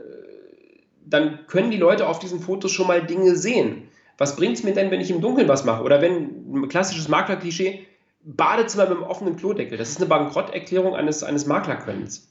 dann 1.07 1.47
können 1.47 1.71
die 1.71 1.79
Leute 1.79 2.07
auf 2.07 2.19
diesen 2.19 2.41
Fotos 2.41 2.71
schon 2.71 2.87
mal 2.87 3.03
Dinge 3.03 3.35
sehen. 3.35 3.89
Was 4.19 4.37
bringt 4.37 4.59
es 4.59 4.63
mir 4.63 4.75
denn, 4.75 4.91
wenn 4.91 5.01
ich 5.01 5.11
im 5.11 5.23
Dunkeln 5.23 5.49
was 5.49 5.65
mache? 5.65 5.83
Oder 5.83 6.03
wenn, 6.03 6.53
ein 6.53 6.69
klassisches 6.69 7.09
Maklerklischee, 7.09 7.87
Badezimmer 8.27 8.89
mit 8.89 8.99
einem 8.99 9.05
offenen 9.05 9.37
Klodeckel. 9.37 9.79
Das 9.79 9.91
ist 9.91 9.99
eine 9.99 10.07
Bankrotterklärung 10.07 10.97
eines, 10.97 11.23
eines 11.23 11.47
Maklerkönnens. 11.47 12.29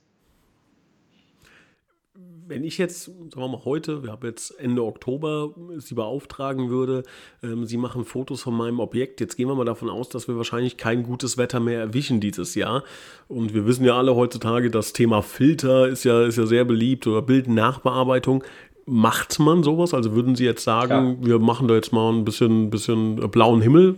Wenn 2.48 2.64
ich 2.64 2.78
jetzt, 2.78 3.06
sagen 3.06 3.32
wir 3.38 3.48
mal 3.48 3.66
heute, 3.66 4.04
wir 4.04 4.12
haben 4.12 4.28
jetzt 4.28 4.52
Ende 4.60 4.84
Oktober, 4.84 5.56
Sie 5.78 5.96
beauftragen 5.96 6.70
würde, 6.70 7.04
ähm, 7.42 7.66
Sie 7.66 7.78
machen 7.78 8.04
Fotos 8.04 8.44
von 8.44 8.54
meinem 8.54 8.80
Objekt. 8.80 9.20
Jetzt 9.20 9.36
gehen 9.36 9.48
wir 9.48 9.56
mal 9.56 9.66
davon 9.66 9.90
aus, 9.90 10.10
dass 10.10 10.28
wir 10.28 10.38
wahrscheinlich 10.38 10.78
kein 10.78 11.02
gutes 11.02 11.38
Wetter 11.38 11.60
mehr 11.60 11.80
erwischen 11.80 12.20
dieses 12.20 12.54
Jahr. 12.54 12.84
Und 13.28 13.56
wir 13.56 13.66
wissen 13.66 13.86
ja 13.86 13.98
alle 13.98 14.16
heutzutage, 14.16 14.70
das 14.70 14.94
Thema 14.94 15.24
Filter 15.24 15.88
ist 15.88 16.04
ja, 16.04 16.24
ist 16.24 16.38
ja 16.38 16.46
sehr 16.46 16.66
beliebt 16.66 17.08
oder 17.08 17.22
Bildnachbearbeitung. 17.24 18.44
Macht 18.86 19.40
man 19.40 19.64
sowas? 19.64 19.96
Also 19.96 20.14
würden 20.14 20.36
Sie 20.36 20.46
jetzt 20.46 20.64
sagen, 20.64 21.20
ja. 21.22 21.28
wir 21.28 21.40
machen 21.40 21.68
da 21.68 21.74
jetzt 21.74 21.94
mal 21.94 22.14
ein 22.14 22.26
bisschen, 22.26 22.70
bisschen 22.70 23.16
blauen 23.32 23.62
Himmel? 23.62 23.96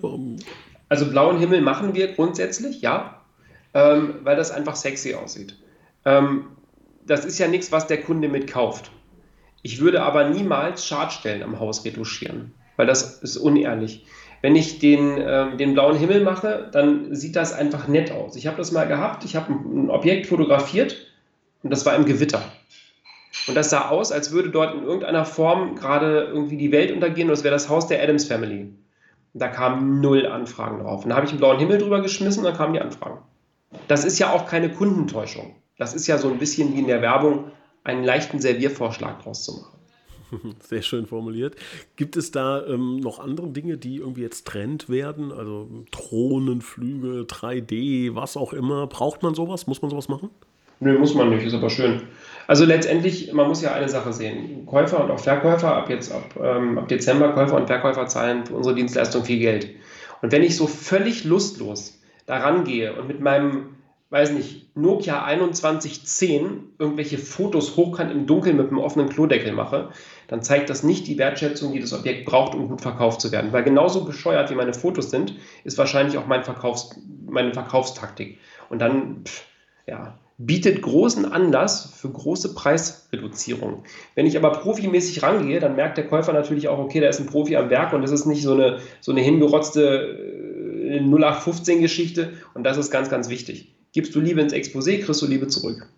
Also 0.89 1.09
blauen 1.09 1.39
Himmel 1.39 1.61
machen 1.61 1.95
wir 1.95 2.13
grundsätzlich, 2.13 2.81
ja, 2.81 3.21
ähm, 3.73 4.15
weil 4.23 4.35
das 4.35 4.51
einfach 4.51 4.75
sexy 4.75 5.15
aussieht. 5.15 5.57
Ähm, 6.05 6.45
das 7.05 7.25
ist 7.25 7.39
ja 7.39 7.47
nichts, 7.47 7.71
was 7.71 7.87
der 7.87 8.01
Kunde 8.01 8.29
mitkauft. 8.29 8.91
Ich 9.61 9.79
würde 9.81 10.03
aber 10.03 10.29
niemals 10.29 10.85
Schadstellen 10.85 11.43
am 11.43 11.59
Haus 11.59 11.83
retuschieren, 11.83 12.53
weil 12.75 12.85
das 12.85 13.21
ist 13.21 13.37
unehrlich. 13.37 14.05
Wenn 14.41 14.55
ich 14.55 14.79
den, 14.79 15.17
ähm, 15.19 15.57
den 15.57 15.73
blauen 15.73 15.97
Himmel 15.97 16.23
mache, 16.23 16.69
dann 16.71 17.15
sieht 17.15 17.35
das 17.35 17.53
einfach 17.53 17.87
nett 17.87 18.11
aus. 18.11 18.35
Ich 18.35 18.47
habe 18.47 18.57
das 18.57 18.71
mal 18.71 18.87
gehabt, 18.87 19.25
ich 19.25 19.35
habe 19.35 19.51
ein 19.51 19.89
Objekt 19.89 20.27
fotografiert, 20.27 20.95
Und 21.63 21.71
das 21.71 21.85
war 21.85 21.95
im 21.95 22.05
Gewitter. 22.05 22.41
Und 23.47 23.55
das 23.55 23.69
sah 23.69 23.89
aus, 23.89 24.11
als 24.11 24.31
würde 24.31 24.49
dort 24.49 24.75
in 24.75 24.83
irgendeiner 24.83 25.25
Form 25.25 25.75
gerade 25.75 26.29
irgendwie 26.31 26.57
die 26.57 26.71
Welt 26.71 26.91
untergehen 26.91 27.27
und 27.27 27.33
es 27.33 27.43
wäre 27.43 27.53
das 27.53 27.67
Haus 27.67 27.87
der 27.87 28.01
Adams 28.01 28.25
Family. 28.25 28.69
Da 29.37 29.47
kamen 29.47 30.01
null 30.01 30.25
Anfragen 30.25 30.79
drauf. 30.79 31.03
Und 31.03 31.09
da 31.09 31.15
habe 31.15 31.25
ich 31.25 31.31
einen 31.31 31.39
blauen 31.39 31.59
Himmel 31.59 31.77
drüber 31.77 32.01
geschmissen 32.01 32.39
und 32.39 32.45
dann 32.45 32.57
kamen 32.57 32.73
die 32.73 32.81
Anfragen. 32.81 33.19
Das 33.87 34.05
ist 34.05 34.19
ja 34.19 34.31
auch 34.31 34.45
keine 34.45 34.71
Kundentäuschung. 34.71 35.55
Das 35.77 35.93
ist 35.93 36.07
ja 36.07 36.17
so 36.17 36.29
ein 36.29 36.39
bisschen 36.39 36.73
wie 36.73 36.79
in 36.79 36.87
der 36.87 37.01
Werbung, 37.01 37.51
einen 37.83 38.03
leichten 38.03 38.39
Serviervorschlag 38.39 39.21
draus 39.23 39.43
zu 39.43 39.53
machen. 39.53 39.77
Sehr 40.59 40.81
schön 40.81 41.05
formuliert. 41.05 41.55
Gibt 41.95 42.17
es 42.17 42.31
da 42.31 42.65
ähm, 42.65 42.97
noch 42.97 43.19
andere 43.19 43.47
Dinge, 43.47 43.77
die 43.77 43.97
irgendwie 43.97 44.21
jetzt 44.21 44.45
Trend 44.45 44.89
werden? 44.89 45.31
Also 45.31 45.69
Drohnenflüge, 45.91 47.21
3D, 47.21 48.15
was 48.15 48.35
auch 48.35 48.53
immer. 48.53 48.87
Braucht 48.87 49.23
man 49.23 49.35
sowas? 49.35 49.67
Muss 49.67 49.81
man 49.81 49.91
sowas 49.91 50.09
machen? 50.09 50.29
Nö, 50.79 50.97
muss 50.97 51.15
man 51.15 51.29
nicht, 51.29 51.45
ist 51.45 51.53
aber 51.53 51.69
schön. 51.69 52.03
Also 52.47 52.63
letztendlich, 52.63 53.33
man 53.33 53.47
muss 53.47 53.61
ja 53.61 53.73
eine 53.73 53.89
Sache 53.89 54.13
sehen. 54.13 54.65
Käufer 54.65 55.03
und 55.03 55.11
auch 55.11 55.19
Verkäufer, 55.19 55.75
ab 55.75 55.89
jetzt 55.89 56.13
ab, 56.13 56.23
ähm, 56.41 56.77
ab 56.77 56.87
Dezember, 56.87 57.33
Käufer 57.33 57.55
und 57.55 57.67
Verkäufer 57.67 58.07
zahlen 58.07 58.45
für 58.45 58.55
unsere 58.55 58.73
Dienstleistung 58.73 59.25
viel 59.25 59.39
Geld. 59.39 59.69
Und 60.21 60.31
wenn 60.31 60.43
ich 60.43 60.55
so 60.55 60.65
völlig 60.65 61.25
lustlos 61.25 61.99
daran 62.25 62.63
gehe 62.63 62.93
und 62.93 63.07
mit 63.07 63.19
meinem, 63.19 63.75
weiß 64.11 64.31
nicht, 64.31 64.75
Nokia 64.77 65.25
2110 65.25 66.75
irgendwelche 66.79 67.17
Fotos 67.17 67.75
hochkant 67.75 68.11
im 68.11 68.25
Dunkeln 68.27 68.55
mit 68.55 68.69
einem 68.69 68.79
offenen 68.79 69.09
Klodeckel 69.09 69.51
mache, 69.51 69.89
dann 70.29 70.41
zeigt 70.41 70.69
das 70.69 70.83
nicht 70.83 71.05
die 71.07 71.17
Wertschätzung, 71.17 71.73
die 71.73 71.79
das 71.79 71.93
Objekt 71.93 72.25
braucht, 72.25 72.55
um 72.55 72.69
gut 72.69 72.79
verkauft 72.79 73.19
zu 73.19 73.33
werden. 73.33 73.51
Weil 73.51 73.63
genauso 73.63 74.05
bescheuert 74.05 74.49
wie 74.51 74.55
meine 74.55 74.73
Fotos 74.73 75.09
sind, 75.09 75.35
ist 75.65 75.77
wahrscheinlich 75.77 76.17
auch 76.17 76.27
mein 76.27 76.43
Verkaufs-, 76.43 76.97
meine 77.25 77.53
Verkaufstaktik. 77.53 78.39
Und 78.69 78.79
dann, 78.79 79.23
pff, 79.25 79.45
ja, 79.85 80.17
bietet 80.37 80.83
großen 80.83 81.25
Anlass 81.25 81.93
für 81.95 82.09
große 82.09 82.53
Preisreduzierung. 82.53 83.83
Wenn 84.13 84.27
ich 84.27 84.37
aber 84.37 84.51
profimäßig 84.51 85.23
rangehe, 85.23 85.59
dann 85.59 85.75
merkt 85.75 85.97
der 85.97 86.07
Käufer 86.07 86.31
natürlich 86.31 86.67
auch, 86.67 86.77
okay, 86.77 86.99
da 86.99 87.09
ist 87.09 87.19
ein 87.19 87.25
Profi 87.25 87.55
am 87.55 87.71
Werk 87.71 87.93
und 87.93 88.03
das 88.03 88.11
ist 88.11 88.27
nicht 88.27 88.43
so 88.43 88.53
eine, 88.53 88.79
so 89.01 89.11
eine 89.11 89.21
hingerotzte 89.21 90.45
0815-Geschichte 90.91 92.21
äh, 92.21 92.27
und 92.53 92.63
das 92.63 92.77
ist 92.77 92.91
ganz, 92.91 93.09
ganz 93.09 93.29
wichtig. 93.29 93.73
Gibst 93.93 94.13
du 94.13 94.19
Liebe 94.19 94.41
ins 94.41 94.53
Exposé, 94.53 95.01
kriegst 95.01 95.21
du 95.21 95.25
Liebe 95.25 95.47
zurück. 95.47 95.89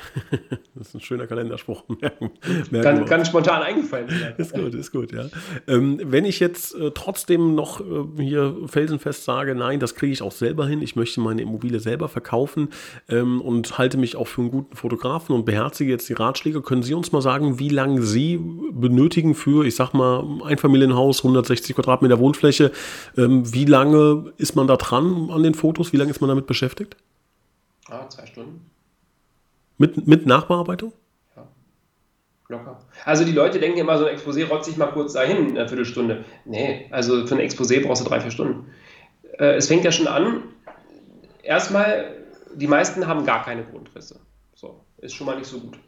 das 0.74 0.88
ist 0.88 0.94
ein 0.94 1.00
schöner 1.00 1.26
Kalenderspruch. 1.26 1.84
Merken, 2.00 2.30
merken 2.70 2.82
ganz, 2.82 3.10
ganz, 3.10 3.28
spontan 3.28 3.62
eingefallen. 3.62 4.08
ist 4.38 4.54
gut, 4.54 4.74
ist 4.74 4.92
gut, 4.92 5.12
ja. 5.12 5.26
Ähm, 5.66 6.00
wenn 6.04 6.24
ich 6.24 6.40
jetzt 6.40 6.74
äh, 6.74 6.90
trotzdem 6.92 7.54
noch 7.54 7.80
äh, 7.80 8.22
hier 8.22 8.56
felsenfest 8.66 9.24
sage, 9.24 9.54
nein, 9.54 9.80
das 9.80 9.94
kriege 9.94 10.12
ich 10.12 10.22
auch 10.22 10.32
selber 10.32 10.66
hin, 10.66 10.82
ich 10.82 10.96
möchte 10.96 11.20
meine 11.20 11.42
Immobilie 11.42 11.80
selber 11.80 12.08
verkaufen 12.08 12.68
ähm, 13.08 13.40
und 13.40 13.78
halte 13.78 13.98
mich 13.98 14.16
auch 14.16 14.26
für 14.26 14.42
einen 14.42 14.50
guten 14.50 14.76
Fotografen 14.76 15.34
und 15.34 15.44
beherzige 15.44 15.90
jetzt 15.90 16.08
die 16.08 16.14
Ratschläge, 16.14 16.62
können 16.62 16.82
Sie 16.82 16.94
uns 16.94 17.12
mal 17.12 17.22
sagen, 17.22 17.58
wie 17.58 17.68
lange 17.68 18.02
Sie 18.02 18.38
benötigen 18.72 19.34
für, 19.34 19.64
ich 19.66 19.76
sag 19.76 19.92
mal, 19.92 20.24
ein 20.44 20.58
Familienhaus, 20.58 21.18
160 21.18 21.76
Quadratmeter 21.76 22.18
Wohnfläche, 22.18 22.72
ähm, 23.16 23.52
wie 23.52 23.64
lange 23.64 24.32
ist 24.38 24.56
man 24.56 24.66
da 24.66 24.76
dran 24.76 25.30
an 25.30 25.42
den 25.42 25.54
Fotos, 25.54 25.92
wie 25.92 25.96
lange 25.96 26.10
ist 26.10 26.20
man 26.20 26.28
damit 26.28 26.46
beschäftigt? 26.46 26.96
Ah, 27.88 28.08
zwei 28.08 28.26
Stunden. 28.26 28.71
Mit, 29.78 30.06
mit 30.06 30.26
Nachbearbeitung? 30.26 30.92
Ja. 31.36 31.48
Locker. 32.48 32.80
Also 33.04 33.24
die 33.24 33.32
Leute 33.32 33.58
denken 33.58 33.78
immer, 33.78 33.98
so 33.98 34.06
ein 34.06 34.16
Exposé 34.16 34.46
rotzt 34.46 34.66
sich 34.66 34.76
mal 34.76 34.86
kurz 34.86 35.14
dahin, 35.14 35.50
eine 35.50 35.68
Viertelstunde. 35.68 36.24
Nee, 36.44 36.86
also 36.90 37.26
für 37.26 37.34
ein 37.34 37.40
Exposé 37.40 37.84
brauchst 37.86 38.04
du 38.04 38.08
drei, 38.08 38.20
vier 38.20 38.30
Stunden. 38.30 38.70
Äh, 39.38 39.56
es 39.56 39.68
fängt 39.68 39.84
ja 39.84 39.92
schon 39.92 40.06
an. 40.06 40.42
Erstmal, 41.42 42.16
die 42.54 42.68
meisten 42.68 43.06
haben 43.06 43.24
gar 43.26 43.44
keine 43.44 43.64
Grundrisse. 43.64 44.20
So, 44.54 44.84
ist 44.98 45.14
schon 45.14 45.26
mal 45.26 45.36
nicht 45.36 45.48
so 45.48 45.60
gut. 45.60 45.78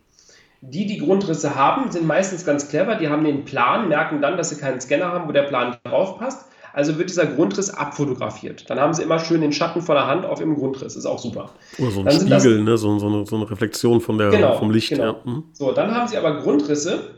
Die, 0.60 0.86
die 0.86 0.98
Grundrisse 0.98 1.54
haben, 1.54 1.92
sind 1.92 2.06
meistens 2.06 2.46
ganz 2.46 2.68
clever. 2.68 2.96
Die 2.96 3.08
haben 3.08 3.22
den 3.22 3.44
Plan, 3.44 3.88
merken 3.88 4.22
dann, 4.22 4.38
dass 4.38 4.48
sie 4.48 4.56
keinen 4.56 4.80
Scanner 4.80 5.12
haben, 5.12 5.28
wo 5.28 5.32
der 5.32 5.42
Plan 5.42 5.76
drauf 5.84 6.18
passt 6.18 6.46
also 6.74 6.98
wird 6.98 7.08
dieser 7.08 7.24
Grundriss 7.26 7.70
abfotografiert. 7.70 8.68
Dann 8.68 8.78
haben 8.80 8.92
sie 8.92 9.04
immer 9.04 9.20
schön 9.20 9.40
den 9.40 9.52
Schatten 9.52 9.80
von 9.80 9.94
der 9.94 10.08
Hand 10.08 10.26
auf 10.26 10.40
dem 10.40 10.56
Grundriss. 10.56 10.96
Ist 10.96 11.06
auch 11.06 11.20
super. 11.20 11.50
Oder 11.78 11.92
so 11.92 12.00
ein 12.00 12.06
dann 12.06 12.14
Spiegel, 12.14 12.58
das, 12.58 12.64
ne? 12.64 12.76
so, 12.76 12.98
so, 12.98 13.06
eine, 13.06 13.24
so, 13.24 13.36
eine, 13.36 13.48
Reflexion 13.48 14.00
von 14.00 14.18
der, 14.18 14.30
genau, 14.30 14.58
vom 14.58 14.72
Licht. 14.72 14.88
Genau. 14.88 15.04
Ja. 15.04 15.14
Mhm. 15.24 15.44
So, 15.52 15.70
dann 15.70 15.94
haben 15.94 16.08
sie 16.08 16.18
aber 16.18 16.40
Grundrisse, 16.40 17.10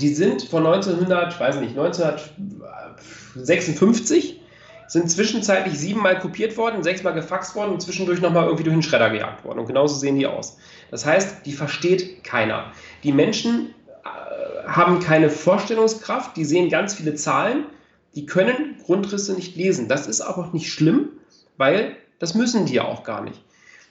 die 0.00 0.08
sind 0.08 0.40
von 0.42 0.66
1900, 0.66 1.34
ich 1.34 1.40
weiß 1.40 1.60
nicht, 1.60 1.78
1956 1.78 4.40
sind 4.88 5.10
zwischenzeitlich 5.10 5.78
siebenmal 5.78 6.18
kopiert 6.18 6.56
worden, 6.56 6.82
sechsmal 6.82 7.12
gefaxt 7.12 7.54
worden 7.56 7.72
und 7.72 7.82
zwischendurch 7.82 8.22
nochmal 8.22 8.44
irgendwie 8.44 8.64
durch 8.64 8.74
den 8.74 8.82
Schredder 8.82 9.10
gejagt 9.10 9.44
worden. 9.44 9.58
Und 9.58 9.66
genauso 9.66 9.96
sehen 9.96 10.18
die 10.18 10.26
aus. 10.26 10.56
Das 10.90 11.04
heißt, 11.04 11.44
die 11.44 11.52
versteht 11.52 12.24
keiner. 12.24 12.72
Die 13.02 13.12
Menschen 13.12 13.74
äh, 14.04 14.08
haben 14.66 14.98
keine 15.00 15.28
Vorstellungskraft, 15.28 16.38
die 16.38 16.46
sehen 16.46 16.70
ganz 16.70 16.94
viele 16.94 17.14
Zahlen 17.16 17.66
die 18.16 18.26
können 18.26 18.76
Grundrisse 18.84 19.34
nicht 19.34 19.56
lesen. 19.56 19.88
Das 19.88 20.06
ist 20.06 20.22
aber 20.22 20.46
auch 20.46 20.52
nicht 20.52 20.72
schlimm, 20.72 21.10
weil 21.56 21.96
das 22.18 22.34
müssen 22.34 22.66
die 22.66 22.74
ja 22.74 22.84
auch 22.84 23.04
gar 23.04 23.22
nicht. 23.22 23.40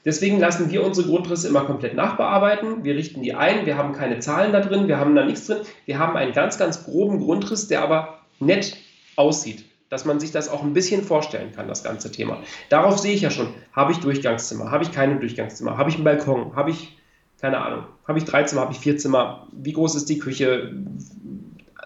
Deswegen 0.03 0.39
lassen 0.39 0.69
wir 0.69 0.83
unsere 0.83 1.07
Grundrisse 1.07 1.47
immer 1.47 1.61
komplett 1.61 1.95
nachbearbeiten. 1.95 2.83
Wir 2.83 2.95
richten 2.95 3.23
die 3.23 3.33
ein. 3.33 3.65
Wir 3.65 3.77
haben 3.77 3.93
keine 3.93 4.19
Zahlen 4.19 4.51
da 4.51 4.61
drin. 4.61 4.87
Wir 4.87 4.99
haben 4.99 5.15
da 5.15 5.25
nichts 5.25 5.47
drin. 5.47 5.59
Wir 5.85 5.97
haben 5.97 6.15
einen 6.15 6.33
ganz, 6.33 6.57
ganz 6.59 6.83
groben 6.83 7.19
Grundriss, 7.19 7.67
der 7.67 7.81
aber 7.81 8.19
nett 8.39 8.77
aussieht. 9.15 9.65
Dass 9.89 10.05
man 10.05 10.19
sich 10.19 10.31
das 10.31 10.49
auch 10.49 10.63
ein 10.63 10.73
bisschen 10.73 11.03
vorstellen 11.03 11.51
kann, 11.53 11.67
das 11.67 11.83
ganze 11.83 12.11
Thema. 12.11 12.39
Darauf 12.69 12.97
sehe 12.99 13.13
ich 13.13 13.21
ja 13.21 13.31
schon. 13.31 13.47
Habe 13.73 13.93
ich 13.93 13.99
Durchgangszimmer? 13.99 14.69
Habe 14.69 14.83
ich 14.83 14.91
keine 14.91 15.19
Durchgangszimmer? 15.19 15.77
Habe 15.77 15.89
ich 15.89 15.95
einen 15.95 16.03
Balkon? 16.03 16.55
Habe 16.55 16.71
ich, 16.71 16.97
keine 17.39 17.59
Ahnung, 17.59 17.85
habe 18.07 18.17
ich 18.17 18.25
drei 18.25 18.43
Zimmer? 18.43 18.61
Habe 18.61 18.73
ich 18.73 18.79
vier 18.79 18.97
Zimmer? 18.97 19.47
Wie 19.51 19.73
groß 19.73 19.95
ist 19.95 20.09
die 20.09 20.19
Küche? 20.19 20.71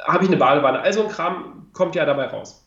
Habe 0.03 0.23
ich 0.23 0.29
eine 0.29 0.37
Badewanne? 0.37 0.79
Also 0.79 1.03
ein 1.03 1.09
Kram 1.09 1.67
kommt 1.73 1.95
ja 1.95 2.05
dabei 2.05 2.25
raus. 2.25 2.63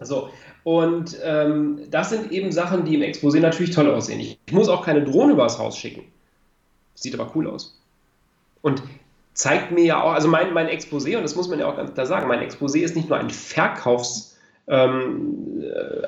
So, 0.00 0.30
und 0.64 1.16
ähm, 1.22 1.82
das 1.90 2.10
sind 2.10 2.32
eben 2.32 2.50
Sachen, 2.50 2.84
die 2.84 2.96
im 2.96 3.02
Exposé 3.02 3.40
natürlich 3.40 3.74
toll 3.74 3.88
aussehen. 3.90 4.18
Ich, 4.20 4.38
muss 4.50 4.68
auch 4.68 4.84
keine 4.84 5.04
Drohne 5.04 5.34
übers 5.34 5.58
Haus 5.58 5.78
schicken. 5.78 6.04
Sieht 6.94 7.18
aber 7.18 7.30
cool 7.36 7.48
aus. 7.48 7.80
Und 8.60 8.82
zeigt 9.34 9.70
mir 9.70 9.84
ja 9.84 10.02
auch, 10.02 10.12
also 10.12 10.26
mein, 10.28 10.52
mein 10.52 10.68
Exposé, 10.68 11.16
und 11.16 11.22
das 11.22 11.36
muss 11.36 11.48
man 11.48 11.58
ja 11.58 11.66
auch 11.66 11.76
ganz 11.76 11.94
klar 11.94 12.06
sagen, 12.06 12.28
mein 12.28 12.40
Exposé 12.40 12.80
ist 12.80 12.96
nicht 12.96 13.08
nur 13.08 13.18
ein 13.18 13.30
Verkaufs, 13.30 14.36
ähm, 14.66 15.62
äh, 15.62 16.06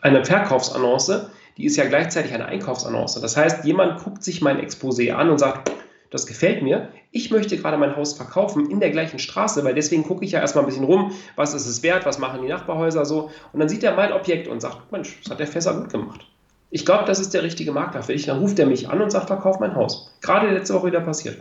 eine 0.00 0.24
Verkaufsannonce, 0.24 1.30
die 1.56 1.66
ist 1.66 1.76
ja 1.76 1.84
gleichzeitig 1.84 2.32
eine 2.32 2.46
Einkaufsannonce. 2.46 3.20
Das 3.20 3.36
heißt, 3.36 3.64
jemand 3.64 4.02
guckt 4.02 4.24
sich 4.24 4.40
mein 4.40 4.60
Exposé 4.60 5.12
an 5.12 5.30
und 5.30 5.38
sagt, 5.38 5.70
das 6.12 6.26
gefällt 6.26 6.62
mir. 6.62 6.90
Ich 7.10 7.30
möchte 7.30 7.56
gerade 7.56 7.78
mein 7.78 7.96
Haus 7.96 8.12
verkaufen 8.12 8.70
in 8.70 8.80
der 8.80 8.90
gleichen 8.90 9.18
Straße, 9.18 9.64
weil 9.64 9.74
deswegen 9.74 10.04
gucke 10.04 10.24
ich 10.24 10.32
ja 10.32 10.40
erstmal 10.40 10.64
ein 10.64 10.66
bisschen 10.66 10.84
rum, 10.84 11.12
was 11.36 11.54
ist 11.54 11.66
es 11.66 11.82
wert, 11.82 12.04
was 12.04 12.18
machen 12.18 12.42
die 12.42 12.48
Nachbarhäuser 12.48 13.04
so. 13.06 13.30
Und 13.52 13.60
dann 13.60 13.68
sieht 13.68 13.82
er 13.82 13.96
mein 13.96 14.12
Objekt 14.12 14.46
und 14.46 14.60
sagt, 14.60 14.92
Mensch, 14.92 15.18
das 15.22 15.32
hat 15.32 15.40
der 15.40 15.46
Fässer 15.46 15.74
gut 15.74 15.90
gemacht. 15.90 16.26
Ich 16.70 16.84
glaube, 16.84 17.04
das 17.06 17.18
ist 17.18 17.34
der 17.34 17.42
richtige 17.42 17.72
Makler 17.72 18.02
für 18.02 18.12
dich. 18.12 18.26
Dann 18.26 18.38
ruft 18.38 18.58
er 18.58 18.66
mich 18.66 18.88
an 18.88 19.00
und 19.00 19.10
sagt, 19.10 19.26
verkauf 19.26 19.58
mein 19.58 19.74
Haus. 19.74 20.12
Gerade 20.20 20.50
letzte 20.50 20.74
Woche 20.74 20.88
wieder 20.88 21.00
passiert. 21.00 21.38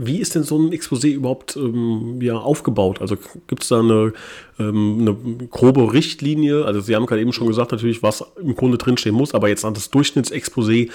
Wie 0.00 0.18
ist 0.18 0.36
denn 0.36 0.44
so 0.44 0.56
ein 0.56 0.70
Exposé 0.70 1.12
überhaupt 1.12 1.56
ähm, 1.56 2.20
ja, 2.22 2.36
aufgebaut? 2.36 3.00
Also 3.00 3.16
gibt 3.48 3.64
es 3.64 3.68
da 3.68 3.80
eine, 3.80 4.12
ähm, 4.60 4.98
eine 5.00 5.48
grobe 5.48 5.92
Richtlinie? 5.92 6.64
Also 6.64 6.80
Sie 6.80 6.94
haben 6.94 7.04
gerade 7.04 7.20
eben 7.20 7.32
schon 7.32 7.48
gesagt, 7.48 7.72
natürlich, 7.72 8.00
was 8.00 8.24
im 8.40 8.54
Grunde 8.54 8.78
drinstehen 8.78 9.16
muss, 9.16 9.34
aber 9.34 9.48
jetzt 9.48 9.64
an 9.64 9.74
das 9.74 9.90
Durchschnittsexposé, 9.90 10.90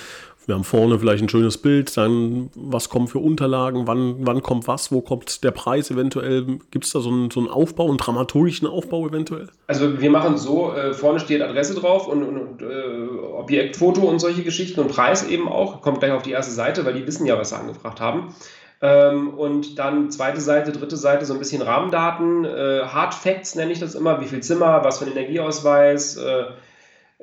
wir 0.45 0.55
haben 0.55 0.63
vorne 0.63 0.99
vielleicht 0.99 1.23
ein 1.23 1.29
schönes 1.29 1.57
Bild, 1.57 1.95
dann 1.95 2.49
was 2.55 2.89
kommen 2.89 3.07
für 3.07 3.19
Unterlagen, 3.19 3.87
wann, 3.87 4.15
wann 4.19 4.41
kommt 4.41 4.67
was, 4.67 4.91
wo 4.91 5.01
kommt 5.01 5.43
der 5.43 5.51
Preis 5.51 5.89
eventuell? 5.91 6.59
Gibt 6.71 6.85
es 6.85 6.91
da 6.91 6.99
so 6.99 7.09
einen, 7.09 7.31
so 7.31 7.39
einen 7.39 7.49
Aufbau, 7.49 7.87
einen 7.87 7.97
dramaturgischen 7.97 8.67
Aufbau 8.67 9.07
eventuell? 9.07 9.47
Also 9.67 10.01
wir 10.01 10.09
machen 10.09 10.37
so, 10.37 10.73
äh, 10.73 10.93
vorne 10.93 11.19
steht 11.19 11.41
Adresse 11.41 11.75
drauf 11.75 12.07
und, 12.07 12.23
und, 12.23 12.37
und 12.37 12.61
äh, 12.61 13.07
Objektfoto 13.37 14.01
und 14.01 14.19
solche 14.19 14.43
Geschichten 14.43 14.79
und 14.81 14.89
Preis 14.89 15.27
eben 15.27 15.47
auch, 15.47 15.81
kommt 15.81 15.99
gleich 15.99 16.11
auf 16.11 16.23
die 16.23 16.31
erste 16.31 16.53
Seite, 16.53 16.85
weil 16.85 16.93
die 16.93 17.07
wissen 17.07 17.25
ja, 17.25 17.37
was 17.37 17.49
sie 17.49 17.57
angefragt 17.57 17.99
haben. 17.99 18.33
Ähm, 18.81 19.29
und 19.29 19.79
dann 19.79 20.11
zweite 20.11 20.41
Seite, 20.41 20.73
dritte 20.73 20.97
Seite, 20.97 21.25
so 21.25 21.33
ein 21.33 21.39
bisschen 21.39 21.61
Rahmendaten, 21.61 22.43
äh, 22.43 22.81
Hard 22.81 23.13
Facts 23.13 23.55
nenne 23.55 23.71
ich 23.71 23.79
das 23.79 23.95
immer, 23.95 24.19
wie 24.19 24.25
viel 24.25 24.41
Zimmer, 24.41 24.83
was 24.83 24.99
für 24.99 25.05
ein 25.05 25.11
Energieausweis, 25.11 26.17
äh, 26.17 26.43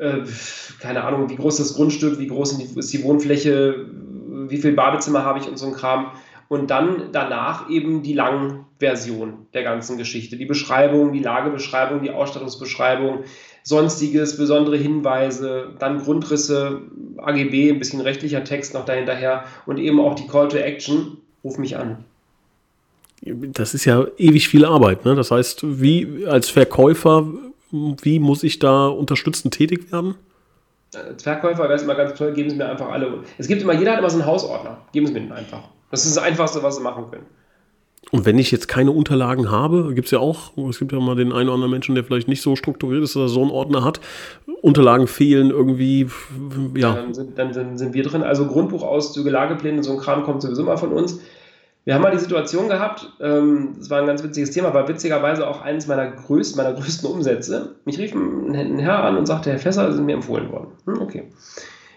äh, 0.00 0.24
keine 0.80 1.04
Ahnung, 1.04 1.28
wie 1.30 1.36
groß 1.36 1.60
ist 1.60 1.70
das 1.70 1.76
Grundstück, 1.76 2.18
wie 2.18 2.26
groß 2.26 2.58
ist 2.76 2.92
die 2.92 3.02
Wohnfläche, 3.02 3.86
wie 4.48 4.56
viel 4.56 4.72
Badezimmer 4.72 5.24
habe 5.24 5.38
ich 5.38 5.48
und 5.48 5.58
so 5.58 5.66
ein 5.66 5.72
Kram. 5.72 6.12
Und 6.48 6.70
dann 6.70 7.10
danach 7.12 7.70
eben 7.70 8.02
die 8.02 8.12
Langversion 8.12 9.46
der 9.54 9.62
ganzen 9.62 9.98
Geschichte. 9.98 10.36
Die 10.36 10.46
Beschreibung, 10.46 11.12
die 11.12 11.20
Lagebeschreibung, 11.20 12.02
die 12.02 12.10
Ausstattungsbeschreibung, 12.10 13.20
sonstiges, 13.62 14.36
besondere 14.36 14.76
Hinweise, 14.76 15.74
dann 15.78 16.02
Grundrisse, 16.02 16.80
AGB, 17.18 17.70
ein 17.70 17.78
bisschen 17.78 18.00
rechtlicher 18.00 18.42
Text 18.42 18.74
noch 18.74 18.84
dahinterher 18.84 19.44
und 19.66 19.78
eben 19.78 20.00
auch 20.00 20.14
die 20.14 20.26
Call 20.26 20.48
to 20.48 20.56
Action, 20.56 21.18
ruf 21.44 21.56
mich 21.56 21.76
an. 21.76 22.04
Das 23.22 23.74
ist 23.74 23.84
ja 23.84 24.06
ewig 24.16 24.48
viel 24.48 24.64
Arbeit. 24.64 25.04
Ne? 25.04 25.14
Das 25.14 25.30
heißt, 25.30 25.80
wie 25.80 26.26
als 26.26 26.48
Verkäufer, 26.48 27.28
wie 27.72 28.18
muss 28.18 28.42
ich 28.42 28.58
da 28.58 28.88
unterstützend 28.88 29.54
tätig 29.54 29.92
werden? 29.92 30.14
Als 30.94 31.22
Verkäufer 31.22 31.64
wäre 31.64 31.74
es 31.74 31.82
immer 31.82 31.94
ganz 31.94 32.18
toll, 32.18 32.32
geben 32.32 32.50
Sie 32.50 32.56
mir 32.56 32.68
einfach 32.68 32.88
alle. 32.88 33.22
Es 33.38 33.46
gibt 33.46 33.62
immer, 33.62 33.74
jeder 33.74 33.92
hat 33.92 34.00
immer 34.00 34.10
so 34.10 34.18
einen 34.18 34.26
Hausordner. 34.26 34.78
Geben 34.92 35.06
Sie 35.06 35.12
mir 35.12 35.20
den 35.20 35.32
einfach. 35.32 35.62
Das 35.90 36.04
ist 36.04 36.16
das 36.16 36.22
Einfachste, 36.22 36.62
was 36.62 36.76
Sie 36.76 36.82
machen 36.82 37.04
können. 37.10 37.26
Und 38.10 38.24
wenn 38.24 38.38
ich 38.38 38.50
jetzt 38.50 38.66
keine 38.66 38.90
Unterlagen 38.90 39.50
habe, 39.50 39.94
gibt 39.94 40.06
es 40.06 40.10
ja 40.10 40.18
auch, 40.18 40.56
es 40.68 40.78
gibt 40.78 40.90
ja 40.92 40.98
mal 40.98 41.14
den 41.14 41.32
einen 41.32 41.48
oder 41.48 41.54
anderen 41.54 41.70
Menschen, 41.70 41.94
der 41.94 42.02
vielleicht 42.02 42.28
nicht 42.28 42.42
so 42.42 42.56
strukturiert 42.56 43.04
ist, 43.04 43.14
dass 43.14 43.22
er 43.22 43.28
so 43.28 43.42
einen 43.42 43.50
Ordner 43.50 43.84
hat. 43.84 44.00
Unterlagen 44.62 45.06
fehlen 45.06 45.50
irgendwie, 45.50 46.08
ja. 46.74 46.94
Dann 46.94 47.14
sind, 47.14 47.38
dann 47.38 47.78
sind 47.78 47.94
wir 47.94 48.02
drin. 48.02 48.22
Also 48.22 48.46
Grundbuchauszüge, 48.46 49.30
Lagepläne, 49.30 49.84
so 49.84 49.92
ein 49.92 49.98
Kram 49.98 50.24
kommt 50.24 50.42
sowieso 50.42 50.64
mal 50.64 50.76
von 50.76 50.92
uns. 50.92 51.20
Wir 51.84 51.94
haben 51.94 52.02
mal 52.02 52.12
die 52.12 52.18
Situation 52.18 52.68
gehabt, 52.68 53.10
ähm, 53.20 53.74
das 53.78 53.88
war 53.88 54.00
ein 54.00 54.06
ganz 54.06 54.22
witziges 54.22 54.50
Thema, 54.50 54.74
war 54.74 54.86
witzigerweise 54.86 55.48
auch 55.48 55.62
eines 55.62 55.86
meiner 55.86 56.10
größten, 56.10 56.62
meiner 56.62 56.74
größten 56.74 57.10
Umsätze. 57.10 57.76
Mich 57.84 57.98
rief 57.98 58.14
ein 58.14 58.78
Herr 58.78 59.02
an 59.02 59.16
und 59.16 59.26
sagte, 59.26 59.50
Herr 59.50 59.58
Fässer, 59.58 59.90
sind 59.92 60.04
mir 60.04 60.14
empfohlen 60.14 60.52
worden. 60.52 60.72
Hm, 60.84 61.00
okay. 61.00 61.24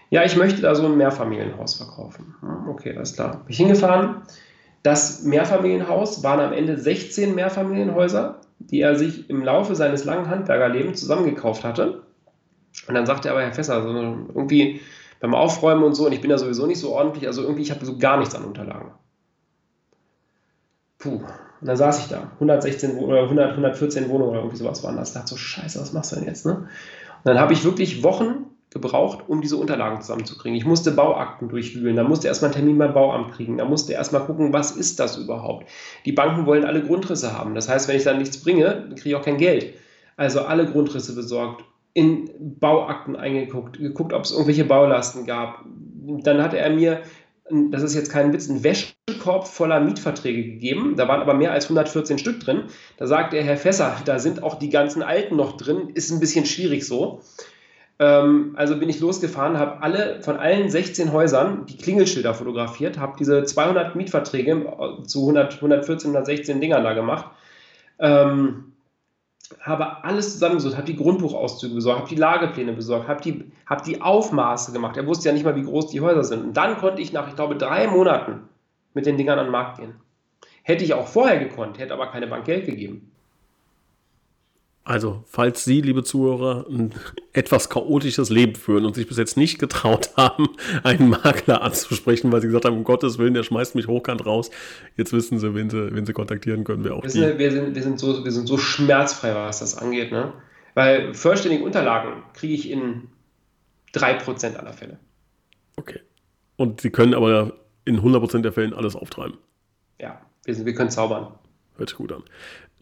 Ja, 0.08 0.24
ich 0.24 0.36
möchte 0.36 0.62
da 0.62 0.74
so 0.74 0.86
ein 0.86 0.96
Mehrfamilienhaus 0.96 1.74
verkaufen. 1.74 2.34
Hm, 2.40 2.68
okay, 2.68 2.96
alles 2.96 3.14
klar. 3.14 3.32
Bin 3.32 3.50
ich 3.50 3.56
hingefahren. 3.58 4.22
Das 4.82 5.22
Mehrfamilienhaus 5.22 6.22
waren 6.22 6.40
am 6.40 6.52
Ende 6.52 6.78
16 6.78 7.34
Mehrfamilienhäuser, 7.34 8.40
die 8.58 8.80
er 8.80 8.96
sich 8.96 9.28
im 9.28 9.42
Laufe 9.42 9.74
seines 9.74 10.04
langen 10.04 10.28
Handwerkerlebens 10.28 11.00
zusammengekauft 11.00 11.64
hatte. 11.64 12.02
Und 12.88 12.94
dann 12.94 13.06
sagte 13.06 13.28
er 13.28 13.34
aber, 13.34 13.42
Herr 13.42 13.52
Fässer, 13.52 13.82
so 13.82 13.88
irgendwie 13.88 14.80
beim 15.20 15.34
Aufräumen 15.34 15.84
und 15.84 15.94
so, 15.94 16.06
und 16.06 16.12
ich 16.12 16.20
bin 16.20 16.30
ja 16.30 16.38
sowieso 16.38 16.66
nicht 16.66 16.80
so 16.80 16.92
ordentlich, 16.92 17.26
also 17.26 17.42
irgendwie, 17.42 17.62
ich 17.62 17.70
habe 17.70 17.84
so 17.84 17.98
gar 17.98 18.18
nichts 18.18 18.34
an 18.34 18.44
Unterlagen. 18.44 18.90
Puh. 21.04 21.20
Und 21.60 21.68
dann 21.68 21.76
saß 21.76 22.00
ich 22.00 22.08
da, 22.08 22.30
116 22.34 22.96
oder 22.98 23.22
100, 23.22 23.50
114 23.52 24.08
Wohnungen 24.08 24.30
oder 24.30 24.38
irgendwie 24.40 24.56
sowas 24.56 24.82
waren 24.82 24.96
das. 24.96 25.10
Ich 25.10 25.14
dachte 25.14 25.28
so, 25.28 25.36
scheiße, 25.36 25.80
was 25.80 25.92
machst 25.92 26.12
du 26.12 26.16
denn 26.16 26.24
jetzt? 26.24 26.46
Ne? 26.46 26.52
Und 26.54 26.66
dann 27.24 27.38
habe 27.38 27.52
ich 27.52 27.62
wirklich 27.62 28.02
Wochen 28.02 28.46
gebraucht, 28.70 29.20
um 29.28 29.40
diese 29.40 29.56
Unterlagen 29.56 30.00
zusammenzukriegen. 30.00 30.56
Ich 30.56 30.64
musste 30.64 30.90
Bauakten 30.90 31.48
durchwühlen, 31.48 31.94
da 31.96 32.02
musste 32.02 32.26
erstmal 32.26 32.50
einen 32.50 32.56
Termin 32.56 32.78
beim 32.78 32.92
Bauamt 32.92 33.32
kriegen, 33.32 33.58
da 33.58 33.64
musste 33.64 33.92
erstmal 33.92 34.24
gucken, 34.24 34.52
was 34.52 34.72
ist 34.72 34.98
das 34.98 35.16
überhaupt. 35.16 35.68
Die 36.06 36.12
Banken 36.12 36.46
wollen 36.46 36.64
alle 36.64 36.82
Grundrisse 36.82 37.38
haben. 37.38 37.54
Das 37.54 37.68
heißt, 37.68 37.86
wenn 37.86 37.96
ich 37.96 38.04
dann 38.04 38.18
nichts 38.18 38.42
bringe, 38.42 38.64
dann 38.64 38.94
kriege 38.96 39.10
ich 39.10 39.14
auch 39.14 39.24
kein 39.24 39.36
Geld. 39.36 39.74
Also 40.16 40.40
alle 40.40 40.66
Grundrisse 40.66 41.14
besorgt, 41.14 41.64
in 41.92 42.30
Bauakten 42.58 43.14
eingeguckt, 43.14 43.78
geguckt, 43.78 44.12
ob 44.12 44.24
es 44.24 44.32
irgendwelche 44.32 44.64
Baulasten 44.64 45.26
gab. 45.26 45.64
Dann 46.24 46.42
hatte 46.42 46.58
er 46.58 46.70
mir 46.70 47.02
das 47.50 47.82
ist 47.82 47.94
jetzt 47.94 48.10
kein 48.10 48.32
Witz, 48.32 48.48
einen 48.48 48.64
Wäschekorb 48.64 49.46
voller 49.46 49.80
Mietverträge 49.80 50.42
gegeben. 50.42 50.94
Da 50.96 51.08
waren 51.08 51.20
aber 51.20 51.34
mehr 51.34 51.52
als 51.52 51.64
114 51.64 52.18
Stück 52.18 52.40
drin. 52.40 52.64
Da 52.96 53.06
sagte 53.06 53.36
er, 53.36 53.44
Herr 53.44 53.58
Fässer, 53.58 53.96
da 54.04 54.18
sind 54.18 54.42
auch 54.42 54.58
die 54.58 54.70
ganzen 54.70 55.02
alten 55.02 55.36
noch 55.36 55.56
drin. 55.56 55.90
Ist 55.94 56.10
ein 56.10 56.20
bisschen 56.20 56.46
schwierig 56.46 56.86
so. 56.86 57.20
Ähm, 57.98 58.54
also 58.56 58.78
bin 58.78 58.88
ich 58.88 58.98
losgefahren, 58.98 59.58
habe 59.58 59.82
alle 59.82 60.22
von 60.22 60.36
allen 60.36 60.70
16 60.70 61.12
Häusern 61.12 61.66
die 61.66 61.76
Klingelschilder 61.76 62.34
fotografiert, 62.34 62.98
habe 62.98 63.16
diese 63.18 63.44
200 63.44 63.94
Mietverträge 63.94 65.02
zu 65.06 65.20
100, 65.20 65.56
114, 65.56 66.10
116 66.10 66.60
Dingern 66.60 66.82
da 66.82 66.94
gemacht. 66.94 67.26
Ähm, 67.98 68.73
habe 69.60 70.04
alles 70.04 70.32
zusammengesucht, 70.32 70.76
habe 70.76 70.86
die 70.86 70.96
Grundbuchauszüge 70.96 71.74
besorgt, 71.74 72.00
habe 72.00 72.08
die 72.08 72.20
Lagepläne 72.20 72.72
besorgt, 72.72 73.08
habe 73.08 73.20
die, 73.20 73.52
hab 73.66 73.82
die 73.82 74.00
Aufmaße 74.00 74.72
gemacht. 74.72 74.96
Er 74.96 75.06
wusste 75.06 75.28
ja 75.28 75.34
nicht 75.34 75.44
mal, 75.44 75.56
wie 75.56 75.64
groß 75.64 75.88
die 75.88 76.00
Häuser 76.00 76.24
sind. 76.24 76.44
Und 76.44 76.56
dann 76.56 76.78
konnte 76.78 77.02
ich 77.02 77.12
nach, 77.12 77.28
ich 77.28 77.36
glaube, 77.36 77.56
drei 77.56 77.86
Monaten 77.86 78.48
mit 78.94 79.06
den 79.06 79.16
Dingern 79.16 79.38
an 79.38 79.46
den 79.46 79.52
Markt 79.52 79.78
gehen. 79.78 79.94
Hätte 80.62 80.84
ich 80.84 80.94
auch 80.94 81.06
vorher 81.06 81.38
gekonnt, 81.38 81.78
hätte 81.78 81.92
aber 81.92 82.06
keine 82.06 82.26
Bank 82.26 82.46
Geld 82.46 82.64
gegeben. 82.64 83.12
Also, 84.86 85.24
falls 85.26 85.64
Sie, 85.64 85.80
liebe 85.80 86.04
Zuhörer, 86.04 86.66
ein 86.68 86.92
etwas 87.32 87.70
chaotisches 87.70 88.28
Leben 88.28 88.54
führen 88.54 88.84
und 88.84 88.94
sich 88.94 89.08
bis 89.08 89.16
jetzt 89.16 89.38
nicht 89.38 89.58
getraut 89.58 90.10
haben, 90.16 90.48
einen 90.82 91.08
Makler 91.08 91.62
anzusprechen, 91.62 92.30
weil 92.30 92.42
Sie 92.42 92.48
gesagt 92.48 92.66
haben, 92.66 92.76
um 92.76 92.84
Gottes 92.84 93.16
Willen, 93.16 93.32
der 93.32 93.44
schmeißt 93.44 93.74
mich 93.74 93.88
hochkant 93.88 94.26
raus, 94.26 94.50
jetzt 94.96 95.14
wissen 95.14 95.38
Sie, 95.38 95.54
wen 95.54 95.70
Sie, 95.70 95.94
wen 95.94 96.04
Sie 96.04 96.12
kontaktieren 96.12 96.64
können. 96.64 96.84
Wir, 96.84 96.94
auch 96.94 97.02
wissen 97.02 97.22
die. 97.22 97.38
wir, 97.38 97.50
sind, 97.50 97.74
wir, 97.74 97.82
sind 97.82 97.98
so, 97.98 98.24
wir 98.24 98.32
sind 98.32 98.46
so 98.46 98.58
schmerzfrei, 98.58 99.34
was 99.34 99.60
das 99.60 99.78
angeht. 99.78 100.12
Ne? 100.12 100.34
Weil 100.74 101.14
vollständige 101.14 101.64
Unterlagen 101.64 102.22
kriege 102.34 102.52
ich 102.52 102.70
in 102.70 103.08
3% 103.94 104.56
aller 104.56 104.74
Fälle. 104.74 104.98
Okay. 105.76 106.00
Und 106.56 106.82
Sie 106.82 106.90
können 106.90 107.14
aber 107.14 107.54
in 107.86 108.00
100% 108.00 108.42
der 108.42 108.52
Fällen 108.52 108.74
alles 108.74 108.96
auftreiben. 108.96 109.38
Ja, 109.98 110.20
wir, 110.44 110.54
sind, 110.54 110.66
wir 110.66 110.74
können 110.74 110.90
zaubern. 110.90 111.28
Hört 111.76 111.88
sich 111.88 111.96
gut 111.96 112.12
an 112.12 112.22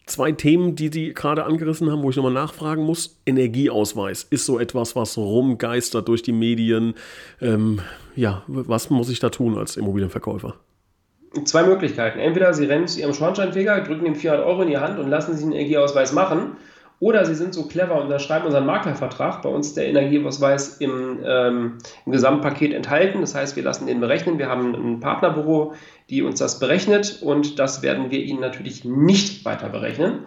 zwei 0.05 0.31
Themen, 0.31 0.75
die 0.75 0.89
Sie 0.89 1.13
gerade 1.13 1.45
angerissen 1.45 1.91
haben, 1.91 2.03
wo 2.03 2.09
ich 2.09 2.15
nochmal 2.15 2.33
nachfragen 2.33 2.83
muss. 2.83 3.19
Energieausweis 3.25 4.23
ist 4.23 4.45
so 4.45 4.59
etwas, 4.59 4.95
was 4.95 5.17
rumgeistert 5.17 6.07
durch 6.07 6.23
die 6.23 6.31
Medien. 6.31 6.95
Ähm, 7.41 7.81
ja, 8.15 8.43
was 8.47 8.89
muss 8.89 9.09
ich 9.09 9.19
da 9.19 9.29
tun 9.29 9.57
als 9.57 9.77
Immobilienverkäufer? 9.77 10.55
Zwei 11.45 11.63
Möglichkeiten. 11.63 12.19
Entweder 12.19 12.53
Sie 12.53 12.65
rennen 12.65 12.87
zu 12.87 12.99
Ihrem 12.99 13.13
Schornsteinfeger, 13.13 13.81
drücken 13.81 14.05
ihm 14.05 14.15
400 14.15 14.45
Euro 14.45 14.61
in 14.61 14.69
die 14.69 14.77
Hand 14.77 14.99
und 14.99 15.09
lassen 15.09 15.33
sich 15.33 15.43
einen 15.43 15.53
Energieausweis 15.53 16.13
machen 16.13 16.57
oder 16.99 17.25
Sie 17.25 17.35
sind 17.35 17.53
so 17.53 17.67
clever 17.67 17.95
und 17.95 18.03
unterschreiben 18.03 18.45
unseren 18.45 18.65
Maklervertrag. 18.65 19.41
Bei 19.41 19.49
uns 19.49 19.67
ist 19.67 19.77
der 19.77 19.87
Energieausweis 19.87 20.77
im, 20.77 21.19
ähm, 21.25 21.77
im 22.05 22.11
Gesamtpaket 22.11 22.73
enthalten. 22.73 23.21
Das 23.21 23.35
heißt, 23.35 23.55
wir 23.55 23.63
lassen 23.63 23.87
den 23.87 23.99
berechnen. 23.99 24.37
Wir 24.37 24.47
haben 24.47 24.73
ein 24.73 24.99
Partnerbüro, 24.99 25.73
die 26.09 26.21
uns 26.21 26.39
das 26.39 26.59
berechnet 26.59 27.21
und 27.21 27.59
das 27.59 27.81
werden 27.81 28.09
wir 28.11 28.19
Ihnen 28.19 28.39
natürlich 28.39 28.85
nicht 28.85 29.43
weiter 29.45 29.69
berechnen. 29.69 30.25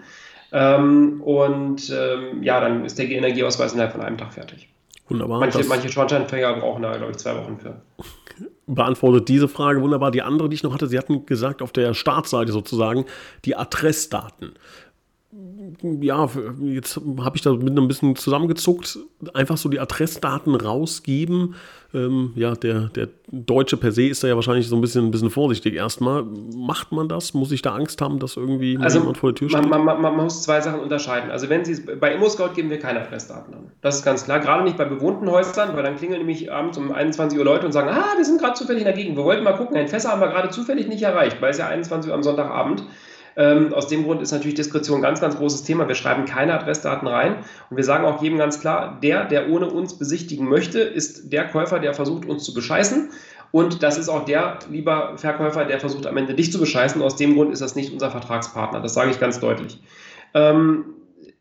Ähm, 0.52 1.20
und 1.22 1.90
ähm, 1.90 2.42
ja, 2.42 2.60
dann 2.60 2.84
ist 2.84 2.98
der 2.98 3.08
Energieausweis 3.08 3.72
innerhalb 3.72 3.92
von 3.92 4.02
einem 4.02 4.18
Tag 4.18 4.34
fertig. 4.34 4.68
Wunderbar. 5.08 5.40
Manche, 5.40 5.64
manche 5.64 5.88
Schornsteinfänger 5.88 6.54
brauchen 6.54 6.82
da, 6.82 6.96
glaube 6.96 7.12
ich, 7.12 7.18
zwei 7.18 7.36
Wochen 7.36 7.58
für. 7.58 7.80
Beantwortet 8.66 9.28
diese 9.28 9.48
Frage 9.48 9.80
wunderbar. 9.80 10.10
Die 10.10 10.22
andere, 10.22 10.48
die 10.48 10.54
ich 10.54 10.62
noch 10.62 10.74
hatte, 10.74 10.88
Sie 10.88 10.98
hatten 10.98 11.26
gesagt, 11.26 11.62
auf 11.62 11.72
der 11.72 11.94
Startseite 11.94 12.52
sozusagen, 12.52 13.04
die 13.44 13.54
Adressdaten 13.54 14.54
ja, 16.00 16.28
jetzt 16.60 17.00
habe 17.20 17.36
ich 17.36 17.42
da 17.42 17.52
mit 17.52 17.76
ein 17.76 17.88
bisschen 17.88 18.16
zusammengezuckt, 18.16 18.98
einfach 19.34 19.56
so 19.56 19.68
die 19.68 19.80
Adressdaten 19.80 20.54
rausgeben. 20.54 21.54
Ähm, 21.94 22.32
ja, 22.34 22.54
der, 22.54 22.88
der 22.88 23.08
Deutsche 23.30 23.76
per 23.76 23.92
se 23.92 24.04
ist 24.04 24.22
da 24.22 24.28
ja 24.28 24.34
wahrscheinlich 24.34 24.68
so 24.68 24.76
ein 24.76 24.80
bisschen, 24.80 25.06
ein 25.06 25.10
bisschen 25.10 25.30
vorsichtig 25.30 25.74
erstmal. 25.74 26.24
Macht 26.24 26.92
man 26.92 27.08
das? 27.08 27.34
Muss 27.34 27.52
ich 27.52 27.62
da 27.62 27.74
Angst 27.74 28.00
haben, 28.00 28.18
dass 28.18 28.36
irgendwie 28.36 28.78
also 28.78 28.98
jemand 28.98 29.18
vor 29.18 29.30
der 29.30 29.36
Tür 29.36 29.48
steht? 29.48 29.68
Man, 29.68 29.84
man, 29.84 30.00
man, 30.00 30.16
muss 30.16 30.42
zwei 30.42 30.60
Sachen 30.60 30.80
unterscheiden. 30.80 31.30
Also 31.30 31.48
wenn 31.48 31.64
Sie 31.64 31.80
bei 31.96 32.14
ImmoScout 32.14 32.54
geben 32.54 32.70
wir 32.70 32.78
keine 32.78 33.00
Adressdaten 33.00 33.54
an. 33.54 33.70
Das 33.80 33.96
ist 33.96 34.04
ganz 34.04 34.24
klar. 34.24 34.40
Gerade 34.40 34.64
nicht 34.64 34.76
bei 34.76 34.84
bewohnten 34.84 35.30
Häusern, 35.30 35.74
weil 35.74 35.82
dann 35.82 35.96
klingeln 35.96 36.18
nämlich 36.18 36.52
abends 36.52 36.76
um 36.78 36.92
21 36.92 37.38
Uhr 37.38 37.44
Leute 37.44 37.66
und 37.66 37.72
sagen, 37.72 37.88
ah, 37.88 38.14
wir 38.16 38.24
sind 38.24 38.40
gerade 38.40 38.54
zufällig 38.54 38.82
in 38.82 38.86
der 38.86 38.94
Gegend. 38.94 39.16
Wir 39.16 39.24
wollten 39.24 39.44
mal 39.44 39.56
gucken, 39.56 39.76
ein 39.76 39.88
Fässer 39.88 40.10
haben 40.10 40.20
wir 40.20 40.28
gerade 40.28 40.50
zufällig 40.50 40.88
nicht 40.88 41.02
erreicht, 41.02 41.40
weil 41.40 41.50
es 41.50 41.58
ja 41.58 41.68
21 41.68 42.10
Uhr 42.10 42.16
am 42.16 42.22
Sonntagabend. 42.22 42.84
Ähm, 43.36 43.74
aus 43.74 43.86
dem 43.88 44.04
Grund 44.04 44.22
ist 44.22 44.32
natürlich 44.32 44.54
Diskretion 44.54 44.98
ein 44.98 45.02
ganz, 45.02 45.20
ganz 45.20 45.36
großes 45.36 45.62
Thema. 45.62 45.86
Wir 45.88 45.94
schreiben 45.94 46.24
keine 46.24 46.58
Adressdaten 46.58 47.06
rein 47.06 47.36
und 47.68 47.76
wir 47.76 47.84
sagen 47.84 48.06
auch 48.06 48.22
jedem 48.22 48.38
ganz 48.38 48.60
klar, 48.60 48.98
der, 49.02 49.24
der 49.24 49.50
ohne 49.50 49.68
uns 49.68 49.98
besichtigen 49.98 50.48
möchte, 50.48 50.80
ist 50.80 51.32
der 51.32 51.46
Käufer, 51.48 51.78
der 51.78 51.92
versucht, 51.92 52.26
uns 52.26 52.44
zu 52.44 52.54
bescheißen. 52.54 53.10
Und 53.52 53.82
das 53.82 53.98
ist 53.98 54.08
auch 54.08 54.24
der, 54.24 54.58
lieber 54.70 55.16
Verkäufer, 55.16 55.64
der 55.64 55.80
versucht 55.80 56.06
am 56.06 56.16
Ende 56.16 56.34
dich 56.34 56.50
zu 56.50 56.58
bescheißen. 56.58 57.00
Aus 57.02 57.16
dem 57.16 57.34
Grund 57.34 57.52
ist 57.52 57.62
das 57.62 57.76
nicht 57.76 57.92
unser 57.92 58.10
Vertragspartner. 58.10 58.80
Das 58.80 58.94
sage 58.94 59.10
ich 59.10 59.20
ganz 59.20 59.38
deutlich. 59.38 59.80
Ähm, 60.34 60.94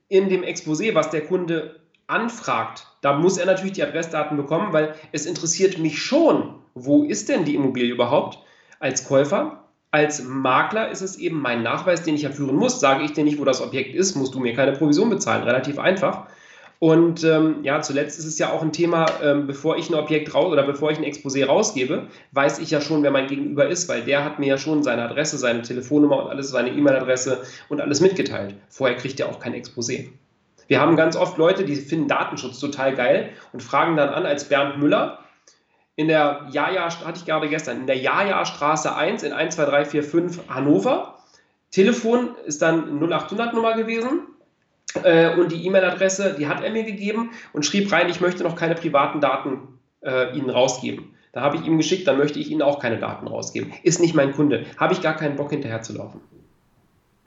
in 0.07 0.29
dem 0.29 0.43
Exposé, 0.43 0.93
was 0.93 1.09
der 1.09 1.21
Kunde 1.21 1.79
anfragt, 2.07 2.87
da 3.01 3.17
muss 3.17 3.37
er 3.37 3.47
natürlich 3.47 3.73
die 3.73 3.83
Adressdaten 3.83 4.37
bekommen, 4.37 4.71
weil 4.73 4.95
es 5.11 5.25
interessiert 5.25 5.79
mich 5.79 6.01
schon, 6.01 6.55
wo 6.75 7.03
ist 7.03 7.29
denn 7.29 7.45
die 7.45 7.55
Immobilie 7.55 7.93
überhaupt 7.93 8.39
als 8.79 9.07
Käufer? 9.07 9.64
Als 9.95 10.25
Makler 10.25 10.91
ist 10.91 10.99
es 10.99 11.17
eben 11.19 11.41
mein 11.41 11.63
Nachweis, 11.63 12.03
den 12.03 12.15
ich 12.15 12.23
ja 12.23 12.29
führen 12.29 12.57
muss. 12.57 12.81
Sage 12.81 13.05
ich 13.05 13.13
dir 13.13 13.23
nicht, 13.23 13.39
wo 13.39 13.45
das 13.45 13.61
Objekt 13.61 13.95
ist, 13.95 14.13
musst 14.17 14.35
du 14.35 14.41
mir 14.41 14.53
keine 14.53 14.73
Provision 14.73 15.09
bezahlen. 15.09 15.43
Relativ 15.43 15.79
einfach. 15.79 16.25
Und 16.79 17.23
ähm, 17.23 17.63
ja, 17.63 17.81
zuletzt 17.81 18.19
ist 18.19 18.25
es 18.25 18.37
ja 18.37 18.51
auch 18.51 18.61
ein 18.61 18.73
Thema, 18.73 19.05
ähm, 19.23 19.47
bevor 19.47 19.77
ich 19.77 19.89
ein 19.89 19.95
Objekt 19.95 20.33
raus 20.33 20.51
oder 20.51 20.63
bevor 20.63 20.91
ich 20.91 20.97
ein 20.97 21.05
Exposé 21.05 21.45
rausgebe, 21.45 22.07
weiß 22.33 22.59
ich 22.59 22.71
ja 22.71 22.81
schon, 22.81 23.03
wer 23.03 23.11
mein 23.11 23.27
Gegenüber 23.27 23.69
ist, 23.69 23.87
weil 23.87 24.01
der 24.01 24.25
hat 24.25 24.37
mir 24.37 24.47
ja 24.47 24.57
schon 24.57 24.83
seine 24.83 25.03
Adresse, 25.03 25.37
seine 25.37 25.61
Telefonnummer 25.61 26.25
und 26.25 26.29
alles, 26.29 26.49
seine 26.49 26.71
E-Mail-Adresse 26.71 27.43
und 27.69 27.79
alles 27.79 28.01
mitgeteilt. 28.01 28.55
Vorher 28.67 28.97
kriegt 28.97 29.21
er 29.21 29.29
auch 29.29 29.39
kein 29.39 29.53
Exposé. 29.53 30.09
Wir 30.67 30.81
haben 30.81 30.97
ganz 30.97 31.15
oft 31.15 31.37
Leute, 31.37 31.63
die 31.63 31.77
finden 31.77 32.09
Datenschutz 32.09 32.59
total 32.59 32.95
geil 32.95 33.29
und 33.53 33.63
fragen 33.63 33.95
dann 33.95 34.09
an, 34.09 34.25
als 34.25 34.49
Bernd 34.49 34.77
Müller, 34.77 35.19
in 35.95 36.07
der 36.07 36.47
Jaja, 36.51 36.89
hatte 36.89 37.19
ich 37.19 37.25
gerade 37.25 37.47
gestern, 37.49 37.81
in 37.81 37.87
der 37.87 37.97
Jaja 37.97 38.45
Straße 38.45 38.95
1 38.95 39.23
in 39.23 39.31
12345 39.31 40.49
Hannover. 40.49 41.19
Telefon 41.71 42.35
ist 42.45 42.61
dann 42.61 42.99
0800 43.01 43.53
Nummer 43.53 43.75
gewesen 43.75 44.21
äh, 45.03 45.35
und 45.35 45.51
die 45.51 45.65
E-Mail-Adresse, 45.65 46.35
die 46.37 46.47
hat 46.47 46.63
er 46.63 46.71
mir 46.71 46.83
gegeben 46.83 47.31
und 47.53 47.65
schrieb 47.65 47.91
rein, 47.91 48.09
ich 48.09 48.21
möchte 48.21 48.43
noch 48.43 48.55
keine 48.55 48.75
privaten 48.75 49.21
Daten 49.21 49.79
äh, 50.01 50.35
Ihnen 50.37 50.49
rausgeben. 50.49 51.15
Da 51.31 51.41
habe 51.41 51.57
ich 51.57 51.65
ihm 51.65 51.77
geschickt, 51.77 52.07
dann 52.07 52.17
möchte 52.17 52.39
ich 52.39 52.49
Ihnen 52.49 52.61
auch 52.61 52.79
keine 52.79 52.97
Daten 52.97 53.27
rausgeben. 53.27 53.73
Ist 53.83 53.99
nicht 53.99 54.15
mein 54.15 54.31
Kunde. 54.31 54.65
Habe 54.77 54.93
ich 54.93 55.01
gar 55.01 55.17
keinen 55.17 55.35
Bock 55.35 55.49
hinterher 55.49 55.81
zu 55.81 55.93
laufen. 55.93 56.21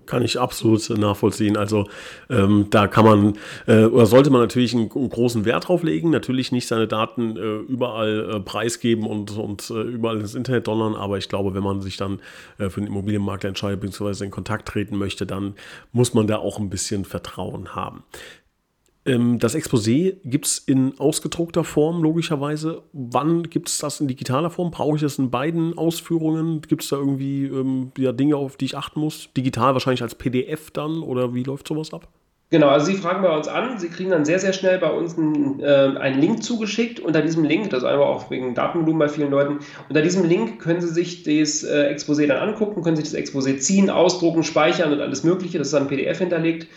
Kann 0.08 0.22
ich 0.22 0.40
absolut 0.40 0.88
nachvollziehen. 0.88 1.58
Also 1.58 1.86
ähm, 2.30 2.68
da 2.70 2.86
kann 2.86 3.04
man 3.04 3.38
äh, 3.66 3.84
oder 3.84 4.06
sollte 4.06 4.30
man 4.30 4.40
natürlich 4.40 4.72
einen, 4.72 4.90
einen, 4.90 5.10
großen 5.10 5.44
Wert 5.44 5.68
drauf 5.68 5.82
legen. 5.82 6.08
Natürlich 6.08 6.50
nicht 6.50 6.66
seine 6.66 6.88
Daten 6.88 7.36
äh, 7.36 7.56
überall 7.70 8.36
äh, 8.36 8.40
preisgeben 8.40 9.06
und, 9.06 9.36
und 9.36 9.68
äh, 9.68 9.82
überall 9.82 10.18
ins 10.18 10.34
Internet 10.34 10.66
donnern, 10.66 10.94
aber 10.94 11.18
ich 11.18 11.28
glaube, 11.28 11.52
wenn 11.52 11.62
man 11.62 11.82
sich 11.82 11.98
dann 11.98 12.20
äh, 12.56 12.70
für 12.70 12.80
den 12.80 12.86
Immobilienmakler 12.86 13.50
entscheidet 13.50 13.82
bzw. 13.82 14.24
in 14.24 14.30
Kontakt 14.30 14.66
treten 14.66 14.96
möchte, 14.96 15.26
dann 15.26 15.56
muss 15.92 16.14
man 16.14 16.26
da 16.26 16.38
auch 16.38 16.58
ein 16.58 16.70
bisschen 16.70 17.04
Vertrauen 17.04 17.74
haben. 17.74 18.02
Ähm, 19.08 19.38
das 19.38 19.54
Exposé 19.54 20.16
gibt 20.24 20.46
es 20.46 20.58
in 20.58 21.00
ausgedruckter 21.00 21.64
Form, 21.64 22.02
logischerweise. 22.02 22.82
Wann 22.92 23.44
gibt 23.44 23.70
es 23.70 23.78
das 23.78 24.00
in 24.00 24.06
digitaler 24.06 24.50
Form? 24.50 24.70
Brauche 24.70 24.96
ich 24.96 25.02
das 25.02 25.18
in 25.18 25.30
beiden 25.30 25.76
Ausführungen? 25.78 26.60
Gibt 26.60 26.82
es 26.82 26.90
da 26.90 26.96
irgendwie 26.96 27.46
ähm, 27.46 27.90
ja, 27.96 28.12
Dinge, 28.12 28.36
auf 28.36 28.56
die 28.56 28.66
ich 28.66 28.76
achten 28.76 29.00
muss? 29.00 29.30
Digital 29.34 29.72
wahrscheinlich 29.72 30.02
als 30.02 30.14
PDF 30.14 30.70
dann 30.70 31.02
oder 31.02 31.32
wie 31.32 31.42
läuft 31.42 31.66
sowas 31.66 31.94
ab? 31.94 32.06
Genau, 32.50 32.68
also 32.68 32.86
Sie 32.86 32.94
fragen 32.94 33.22
bei 33.22 33.34
uns 33.34 33.46
an, 33.46 33.78
Sie 33.78 33.88
kriegen 33.88 34.10
dann 34.10 34.24
sehr, 34.24 34.38
sehr 34.38 34.54
schnell 34.54 34.78
bei 34.78 34.90
uns 34.90 35.18
einen, 35.18 35.60
äh, 35.60 35.98
einen 35.98 36.18
Link 36.18 36.42
zugeschickt. 36.42 36.98
Unter 36.98 37.20
diesem 37.20 37.44
Link, 37.44 37.68
das 37.70 37.80
ist 37.80 37.88
einfach 37.88 38.06
auch 38.06 38.30
wegen 38.30 38.54
Datenvolumen 38.54 38.98
bei 38.98 39.08
vielen 39.08 39.30
Leuten, 39.30 39.58
unter 39.88 40.00
diesem 40.00 40.24
Link 40.24 40.58
können 40.58 40.80
Sie 40.80 40.88
sich 40.88 41.24
das 41.24 41.62
äh, 41.62 41.94
Exposé 41.94 42.26
dann 42.26 42.38
angucken, 42.38 42.82
können 42.82 42.96
sich 42.96 43.10
das 43.10 43.14
Exposé 43.14 43.58
ziehen, 43.58 43.90
ausdrucken, 43.90 44.44
speichern 44.44 44.92
und 44.92 45.00
alles 45.00 45.24
Mögliche. 45.24 45.58
Das 45.58 45.68
ist 45.68 45.74
dann 45.74 45.88
PDF 45.88 46.18
hinterlegt. 46.18 46.68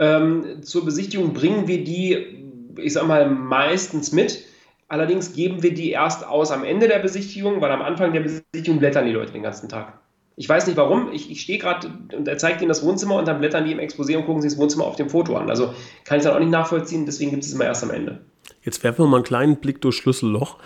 Ähm, 0.00 0.62
zur 0.62 0.84
Besichtigung 0.84 1.34
bringen 1.34 1.68
wir 1.68 1.84
die, 1.84 2.42
ich 2.76 2.94
sag 2.94 3.06
mal, 3.06 3.28
meistens 3.30 4.12
mit. 4.12 4.42
Allerdings 4.88 5.34
geben 5.34 5.62
wir 5.62 5.74
die 5.74 5.90
erst 5.90 6.26
aus 6.26 6.50
am 6.50 6.64
Ende 6.64 6.88
der 6.88 6.98
Besichtigung, 6.98 7.60
weil 7.60 7.70
am 7.70 7.82
Anfang 7.82 8.12
der 8.12 8.20
Besichtigung 8.20 8.80
blättern 8.80 9.06
die 9.06 9.12
Leute 9.12 9.32
den 9.32 9.42
ganzen 9.42 9.68
Tag. 9.68 10.00
Ich 10.36 10.48
weiß 10.48 10.66
nicht 10.66 10.78
warum. 10.78 11.12
Ich, 11.12 11.30
ich 11.30 11.42
stehe 11.42 11.58
gerade 11.58 11.92
und 12.16 12.26
er 12.26 12.38
zeigt 12.38 12.62
ihnen 12.62 12.70
das 12.70 12.82
Wohnzimmer 12.82 13.16
und 13.16 13.28
dann 13.28 13.40
blättern 13.40 13.66
die 13.66 13.72
im 13.72 13.78
Exposé 13.78 14.16
und 14.16 14.24
gucken 14.24 14.40
sich 14.40 14.52
das 14.52 14.58
Wohnzimmer 14.58 14.86
auf 14.86 14.96
dem 14.96 15.10
Foto 15.10 15.36
an. 15.36 15.50
Also 15.50 15.74
kann 16.04 16.16
ich 16.18 16.24
dann 16.24 16.34
auch 16.34 16.40
nicht 16.40 16.50
nachvollziehen, 16.50 17.04
deswegen 17.04 17.30
gibt 17.30 17.42
es 17.42 17.50
es 17.50 17.54
immer 17.54 17.66
erst 17.66 17.84
am 17.84 17.90
Ende. 17.90 18.20
Jetzt 18.62 18.82
werfen 18.82 19.04
wir 19.04 19.06
mal 19.06 19.18
einen 19.18 19.24
kleinen 19.24 19.56
Blick 19.56 19.82
durch 19.82 19.96
Schlüsselloch. 19.96 20.56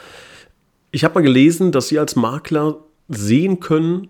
Ich 0.93 1.03
habe 1.03 1.17
mal 1.17 1.23
gelesen, 1.23 1.73
dass 1.73 1.89
Sie 1.89 1.99
als 1.99 2.15
Makler 2.15 2.77
sehen 3.09 3.59
können, 3.59 4.09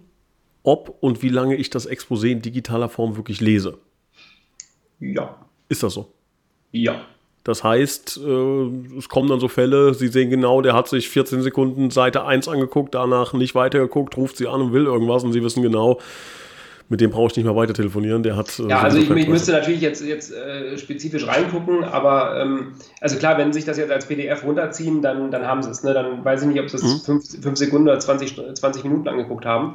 ob 0.63 0.99
und 1.01 1.23
wie 1.23 1.31
lange 1.31 1.57
ich 1.57 1.71
das 1.71 1.89
Exposé 1.89 2.29
in 2.29 2.43
digitaler 2.43 2.91
Form 2.91 3.17
wirklich 3.17 3.41
lese. 3.41 3.79
Ja. 5.01 5.37
Ist 5.69 5.83
das 5.83 5.95
so? 5.95 6.11
Ja. 6.73 7.01
Das 7.45 7.63
heißt, 7.63 8.21
äh, 8.25 8.97
es 8.99 9.09
kommen 9.09 9.29
dann 9.29 9.39
so 9.39 9.49
Fälle, 9.49 9.93
Sie 9.93 10.09
sehen 10.09 10.31
genau, 10.31 10.63
der 10.63 10.75
hat 10.75 10.89
sich 10.89 11.11
14 11.11 11.43
Sekunden 11.43 11.91
Seite 11.91 12.25
1 12.25 12.49
angeguckt, 12.49 12.95
danach 12.95 13.35
nicht 13.35 13.55
weitergeguckt, 13.55 14.17
ruft 14.17 14.39
Sie 14.39 14.47
an 14.49 14.63
und 14.63 14.73
will 14.73 14.87
irgendwas 14.87 15.25
und 15.25 15.33
Sie 15.33 15.43
wissen 15.43 15.63
genau, 15.63 16.01
mit 16.89 17.01
dem 17.01 17.11
brauche 17.11 17.29
ich 17.29 17.37
nicht 17.37 17.45
mehr 17.45 17.57
weiter 17.57 17.75
telefonieren. 17.75 18.23
Der 18.23 18.37
hat. 18.37 18.59
Äh, 18.59 18.69
ja, 18.69 18.81
also 18.81 18.99
ich, 18.99 19.11
ich, 19.11 19.29
müsste 19.29 19.53
natürlich 19.53 19.81
jetzt, 19.81 20.03
jetzt 20.03 20.33
äh, 20.33 20.77
spezifisch 20.79 21.27
reingucken, 21.27 21.85
aber 21.85 22.41
ähm, 22.41 22.75
also 23.01 23.17
klar, 23.17 23.39
wenn 23.39 23.53
Sie 23.53 23.59
sich 23.61 23.67
das 23.67 23.79
jetzt 23.79 23.91
als 23.91 24.07
PDF 24.07 24.45
runterziehen, 24.45 25.03
dann, 25.03 25.31
dann 25.31 25.47
haben 25.47 25.63
Sie 25.63 25.71
es. 25.71 25.83
Ne? 25.83 25.95
Dann 25.95 26.25
weiß 26.25 26.43
ich 26.43 26.49
nicht, 26.49 26.61
ob 26.61 26.69
Sie 26.69 26.77
es 26.77 27.05
5 27.05 27.45
mhm. 27.45 27.57
Sekunden 27.57 27.89
oder 27.89 27.99
20, 27.99 28.41
20 28.55 28.85
Minuten 28.85 29.09
angeguckt 29.09 29.47
haben. 29.47 29.75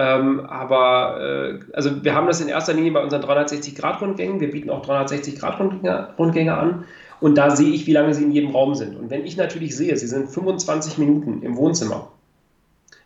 Ähm, 0.00 0.40
aber 0.40 1.20
äh, 1.20 1.58
also 1.74 2.02
wir 2.02 2.14
haben 2.14 2.26
das 2.26 2.40
in 2.40 2.48
erster 2.48 2.72
Linie 2.72 2.92
bei 2.92 3.02
unseren 3.02 3.22
360-Grad-Rundgängen. 3.22 4.40
Wir 4.40 4.50
bieten 4.50 4.70
auch 4.70 4.82
360-Grad-Rundgänge 4.86 6.56
an. 6.56 6.84
Und 7.20 7.34
da 7.34 7.54
sehe 7.54 7.68
ich, 7.68 7.86
wie 7.86 7.92
lange 7.92 8.14
sie 8.14 8.24
in 8.24 8.30
jedem 8.30 8.52
Raum 8.52 8.74
sind. 8.74 8.96
Und 8.96 9.10
wenn 9.10 9.26
ich 9.26 9.36
natürlich 9.36 9.76
sehe, 9.76 9.94
sie 9.98 10.06
sind 10.06 10.30
25 10.30 10.96
Minuten 10.96 11.42
im 11.42 11.54
Wohnzimmer, 11.58 12.12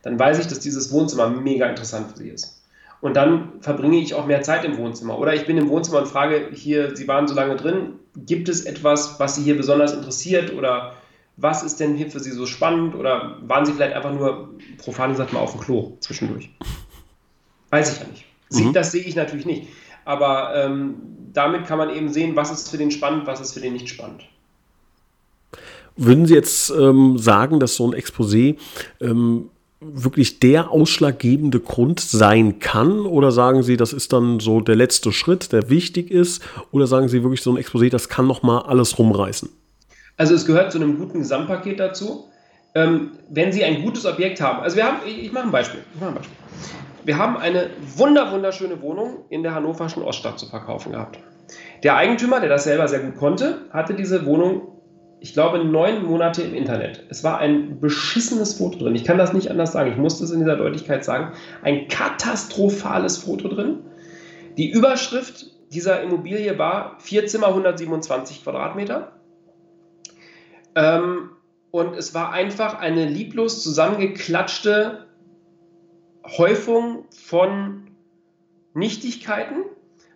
dann 0.02 0.20
weiß 0.20 0.38
ich, 0.38 0.46
dass 0.46 0.60
dieses 0.60 0.92
Wohnzimmer 0.92 1.28
mega 1.28 1.66
interessant 1.66 2.12
für 2.12 2.18
sie 2.18 2.28
ist. 2.28 2.62
Und 3.00 3.16
dann 3.16 3.54
verbringe 3.60 3.96
ich 3.96 4.14
auch 4.14 4.26
mehr 4.26 4.42
Zeit 4.42 4.64
im 4.64 4.78
Wohnzimmer. 4.78 5.18
Oder 5.18 5.34
ich 5.34 5.46
bin 5.46 5.58
im 5.58 5.68
Wohnzimmer 5.68 5.98
und 5.98 6.06
frage 6.06 6.50
hier, 6.52 6.94
Sie 6.94 7.08
waren 7.08 7.26
so 7.26 7.34
lange 7.34 7.56
drin, 7.56 7.94
gibt 8.14 8.48
es 8.48 8.64
etwas, 8.64 9.18
was 9.18 9.34
Sie 9.34 9.42
hier 9.42 9.56
besonders 9.56 9.92
interessiert? 9.92 10.54
Oder 10.54 10.92
was 11.36 11.64
ist 11.64 11.80
denn 11.80 11.96
hier 11.96 12.08
für 12.08 12.20
Sie 12.20 12.30
so 12.30 12.46
spannend? 12.46 12.94
Oder 12.94 13.38
waren 13.42 13.66
Sie 13.66 13.72
vielleicht 13.72 13.96
einfach 13.96 14.12
nur, 14.12 14.50
profan 14.78 15.10
gesagt, 15.10 15.32
mal 15.32 15.40
auf 15.40 15.52
dem 15.52 15.60
Klo 15.60 15.96
zwischendurch? 15.98 16.50
Weiß 17.74 17.92
ich 17.92 18.00
ja 18.00 18.06
nicht. 18.06 18.24
Sie, 18.50 18.64
mhm. 18.66 18.72
Das 18.72 18.92
sehe 18.92 19.02
ich 19.02 19.16
natürlich 19.16 19.46
nicht. 19.46 19.66
Aber 20.04 20.54
ähm, 20.54 20.94
damit 21.32 21.66
kann 21.66 21.76
man 21.76 21.90
eben 21.90 22.08
sehen, 22.08 22.36
was 22.36 22.52
ist 22.52 22.70
für 22.70 22.76
den 22.76 22.92
spannend, 22.92 23.26
was 23.26 23.40
ist 23.40 23.52
für 23.52 23.60
den 23.60 23.72
nicht 23.72 23.88
spannend. 23.88 24.22
Würden 25.96 26.26
Sie 26.26 26.34
jetzt 26.34 26.70
ähm, 26.70 27.18
sagen, 27.18 27.58
dass 27.58 27.74
so 27.74 27.90
ein 27.90 27.98
Exposé 27.98 28.58
ähm, 29.00 29.50
wirklich 29.80 30.38
der 30.38 30.70
ausschlaggebende 30.70 31.58
Grund 31.58 31.98
sein 31.98 32.60
kann? 32.60 33.00
Oder 33.00 33.32
sagen 33.32 33.64
Sie, 33.64 33.76
das 33.76 33.92
ist 33.92 34.12
dann 34.12 34.38
so 34.38 34.60
der 34.60 34.76
letzte 34.76 35.10
Schritt, 35.10 35.50
der 35.50 35.68
wichtig 35.68 36.12
ist? 36.12 36.42
Oder 36.70 36.86
sagen 36.86 37.08
Sie 37.08 37.24
wirklich, 37.24 37.42
so 37.42 37.52
ein 37.52 37.58
Exposé, 37.58 37.90
das 37.90 38.08
kann 38.08 38.28
noch 38.28 38.44
mal 38.44 38.60
alles 38.60 39.00
rumreißen? 39.00 39.48
Also 40.16 40.34
es 40.34 40.46
gehört 40.46 40.70
zu 40.70 40.78
einem 40.78 40.96
guten 40.96 41.18
Gesamtpaket 41.18 41.80
dazu. 41.80 42.28
Ähm, 42.76 43.10
wenn 43.30 43.52
Sie 43.52 43.64
ein 43.64 43.82
gutes 43.82 44.06
Objekt 44.06 44.40
haben, 44.40 44.60
also 44.62 44.76
wir 44.76 44.84
haben, 44.84 44.98
ich 45.04 45.32
mache 45.32 45.46
ein 45.46 45.50
Beispiel. 45.50 45.80
Ich 45.92 46.00
mache 46.00 46.10
ein 46.10 46.14
Beispiel. 46.14 46.36
Wir 47.04 47.18
haben 47.18 47.36
eine 47.36 47.70
wunder, 47.96 48.32
wunderschöne 48.32 48.80
Wohnung 48.80 49.24
in 49.28 49.42
der 49.42 49.54
hannoverschen 49.54 50.02
Oststadt 50.02 50.38
zu 50.38 50.46
verkaufen 50.46 50.92
gehabt. 50.92 51.18
Der 51.82 51.96
Eigentümer, 51.96 52.40
der 52.40 52.48
das 52.48 52.64
selber 52.64 52.88
sehr 52.88 53.00
gut 53.00 53.16
konnte, 53.16 53.66
hatte 53.70 53.94
diese 53.94 54.24
Wohnung, 54.24 54.72
ich 55.20 55.34
glaube, 55.34 55.62
neun 55.62 56.04
Monate 56.04 56.42
im 56.42 56.54
Internet. 56.54 57.04
Es 57.10 57.22
war 57.22 57.38
ein 57.38 57.78
beschissenes 57.78 58.54
Foto 58.54 58.78
drin. 58.78 58.94
Ich 58.94 59.04
kann 59.04 59.18
das 59.18 59.34
nicht 59.34 59.50
anders 59.50 59.72
sagen. 59.72 59.90
Ich 59.90 59.98
muss 59.98 60.18
das 60.18 60.30
in 60.30 60.40
dieser 60.40 60.56
Deutlichkeit 60.56 61.04
sagen. 61.04 61.32
Ein 61.62 61.88
katastrophales 61.88 63.18
Foto 63.18 63.48
drin. 63.48 63.80
Die 64.56 64.70
Überschrift 64.70 65.46
dieser 65.72 66.02
Immobilie 66.02 66.58
war 66.58 66.96
vier 67.00 67.26
Zimmer, 67.26 67.48
127 67.48 68.42
Quadratmeter. 68.42 69.12
Ähm, 70.74 71.30
und 71.70 71.96
es 71.96 72.14
war 72.14 72.32
einfach 72.32 72.78
eine 72.78 73.04
lieblos 73.06 73.62
zusammengeklatschte 73.62 75.03
Häufung 76.24 77.04
von 77.10 77.90
Nichtigkeiten, 78.72 79.64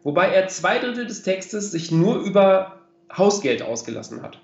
wobei 0.02 0.28
er 0.28 0.48
zwei 0.48 0.78
Drittel 0.78 1.06
des 1.06 1.22
Textes 1.22 1.70
sich 1.70 1.92
nur 1.92 2.16
über 2.16 2.80
Hausgeld 3.16 3.62
ausgelassen 3.62 4.22
hat. 4.22 4.40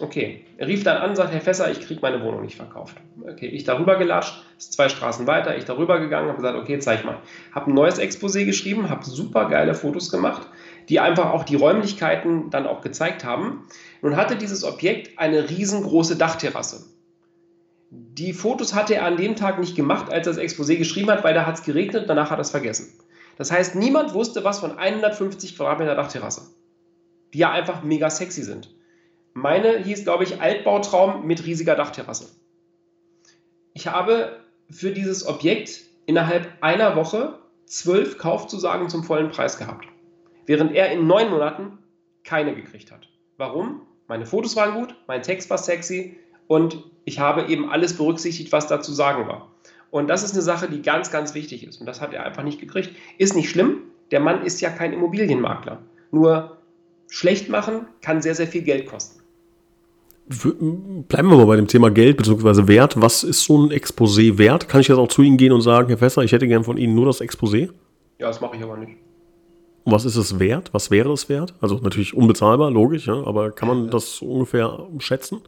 Okay, 0.00 0.44
er 0.56 0.66
rief 0.66 0.82
dann 0.82 0.96
an, 0.96 1.14
sagt 1.14 1.32
Herr 1.32 1.42
Fässer, 1.42 1.70
ich 1.70 1.80
kriege 1.80 2.00
meine 2.00 2.22
Wohnung 2.22 2.40
nicht 2.40 2.56
verkauft. 2.56 2.96
Okay, 3.22 3.48
ich 3.48 3.64
darüber 3.64 3.96
gelatscht, 3.96 4.42
ist 4.56 4.72
zwei 4.72 4.88
Straßen 4.88 5.26
weiter, 5.26 5.58
ich 5.58 5.66
darüber 5.66 6.00
gegangen, 6.00 6.28
habe 6.28 6.36
gesagt, 6.36 6.56
okay, 6.56 6.78
zeig 6.78 7.04
mal. 7.04 7.18
Habe 7.52 7.70
ein 7.70 7.74
neues 7.74 8.00
Exposé 8.00 8.46
geschrieben, 8.46 8.88
habe 8.88 9.04
super 9.04 9.48
geile 9.48 9.74
Fotos 9.74 10.10
gemacht, 10.10 10.48
die 10.88 11.00
einfach 11.00 11.32
auch 11.32 11.44
die 11.44 11.56
Räumlichkeiten 11.56 12.48
dann 12.48 12.66
auch 12.66 12.80
gezeigt 12.80 13.24
haben. 13.24 13.66
Nun 14.00 14.16
hatte 14.16 14.36
dieses 14.36 14.64
Objekt 14.64 15.18
eine 15.18 15.50
riesengroße 15.50 16.16
Dachterrasse. 16.16 16.86
Die 17.90 18.32
Fotos 18.32 18.74
hatte 18.74 18.94
er 18.94 19.04
an 19.04 19.16
dem 19.16 19.34
Tag 19.34 19.58
nicht 19.58 19.74
gemacht, 19.74 20.12
als 20.12 20.26
er 20.26 20.34
das 20.34 20.42
Exposé 20.42 20.76
geschrieben 20.76 21.10
hat, 21.10 21.24
weil 21.24 21.34
da 21.34 21.44
hat 21.44 21.56
es 21.56 21.64
geregnet, 21.64 22.08
danach 22.08 22.30
hat 22.30 22.38
er 22.38 22.42
es 22.42 22.50
vergessen. 22.50 22.92
Das 23.36 23.50
heißt, 23.50 23.74
niemand 23.74 24.14
wusste 24.14 24.44
was 24.44 24.60
von 24.60 24.78
150 24.78 25.56
Quadratmeter 25.56 25.96
Dachterrasse, 25.96 26.42
die 27.34 27.38
ja 27.38 27.50
einfach 27.50 27.82
mega 27.82 28.08
sexy 28.08 28.42
sind. 28.42 28.72
Meine 29.34 29.78
hieß, 29.78 30.04
glaube 30.04 30.22
ich, 30.22 30.40
Altbautraum 30.40 31.26
mit 31.26 31.44
riesiger 31.46 31.74
Dachterrasse. 31.74 32.28
Ich 33.74 33.88
habe 33.88 34.36
für 34.70 34.92
dieses 34.92 35.26
Objekt 35.26 35.82
innerhalb 36.06 36.48
einer 36.60 36.94
Woche 36.94 37.38
zwölf 37.66 38.18
Kaufzusagen 38.18 38.88
zum 38.88 39.02
vollen 39.02 39.30
Preis 39.30 39.58
gehabt, 39.58 39.86
während 40.46 40.72
er 40.72 40.92
in 40.92 41.06
neun 41.06 41.30
Monaten 41.30 41.78
keine 42.22 42.54
gekriegt 42.54 42.92
hat. 42.92 43.08
Warum? 43.36 43.82
Meine 44.06 44.26
Fotos 44.26 44.54
waren 44.54 44.74
gut, 44.74 44.94
mein 45.06 45.22
Text 45.22 45.50
war 45.50 45.58
sexy 45.58 46.16
und 46.50 46.82
ich 47.04 47.20
habe 47.20 47.44
eben 47.44 47.70
alles 47.70 47.96
berücksichtigt, 47.96 48.50
was 48.50 48.66
da 48.66 48.80
zu 48.80 48.92
sagen 48.92 49.28
war. 49.28 49.52
Und 49.92 50.08
das 50.08 50.24
ist 50.24 50.32
eine 50.32 50.42
Sache, 50.42 50.68
die 50.68 50.82
ganz, 50.82 51.12
ganz 51.12 51.32
wichtig 51.32 51.64
ist. 51.64 51.78
Und 51.78 51.86
das 51.86 52.00
hat 52.00 52.12
er 52.12 52.26
einfach 52.26 52.42
nicht 52.42 52.58
gekriegt. 52.58 52.90
Ist 53.18 53.36
nicht 53.36 53.50
schlimm. 53.50 53.82
Der 54.10 54.18
Mann 54.18 54.44
ist 54.44 54.60
ja 54.60 54.68
kein 54.68 54.92
Immobilienmakler. 54.92 55.78
Nur 56.10 56.56
schlecht 57.06 57.50
machen 57.50 57.86
kann 58.02 58.20
sehr, 58.20 58.34
sehr 58.34 58.48
viel 58.48 58.62
Geld 58.62 58.86
kosten. 58.86 59.20
Bleiben 60.26 61.30
wir 61.30 61.36
mal 61.36 61.46
bei 61.46 61.54
dem 61.54 61.68
Thema 61.68 61.88
Geld 61.88 62.16
bzw. 62.16 62.66
Wert. 62.66 63.00
Was 63.00 63.22
ist 63.22 63.44
so 63.44 63.56
ein 63.56 63.70
Exposé 63.70 64.36
wert? 64.36 64.68
Kann 64.68 64.80
ich 64.80 64.88
jetzt 64.88 64.98
auch 64.98 65.06
zu 65.06 65.22
Ihnen 65.22 65.36
gehen 65.36 65.52
und 65.52 65.60
sagen, 65.60 65.86
Herr 65.86 65.98
Fässer, 65.98 66.22
ich 66.24 66.32
hätte 66.32 66.48
gern 66.48 66.64
von 66.64 66.76
Ihnen 66.76 66.96
nur 66.96 67.06
das 67.06 67.20
Exposé? 67.20 67.70
Ja, 68.18 68.26
das 68.26 68.40
mache 68.40 68.56
ich 68.56 68.62
aber 68.64 68.76
nicht. 68.76 68.96
Und 69.84 69.92
was 69.92 70.04
ist 70.04 70.16
es 70.16 70.40
wert? 70.40 70.70
Was 70.74 70.90
wäre 70.90 71.12
es 71.12 71.28
wert? 71.28 71.54
Also 71.60 71.76
natürlich 71.76 72.12
unbezahlbar, 72.12 72.72
logisch, 72.72 73.06
ja, 73.06 73.22
aber 73.24 73.52
kann 73.52 73.68
man 73.68 73.88
das 73.88 74.20
ungefähr 74.20 74.88
schätzen? 74.98 75.42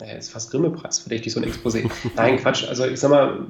Naja, 0.00 0.14
ist 0.14 0.32
fast 0.32 0.50
Grimme-Preis, 0.50 1.00
verdächtig 1.00 1.32
so 1.32 1.40
ein 1.40 1.48
Exposé. 1.48 1.90
Nein, 2.16 2.38
Quatsch. 2.38 2.66
Also 2.68 2.86
ich 2.86 2.98
sag 2.98 3.10
mal, 3.10 3.46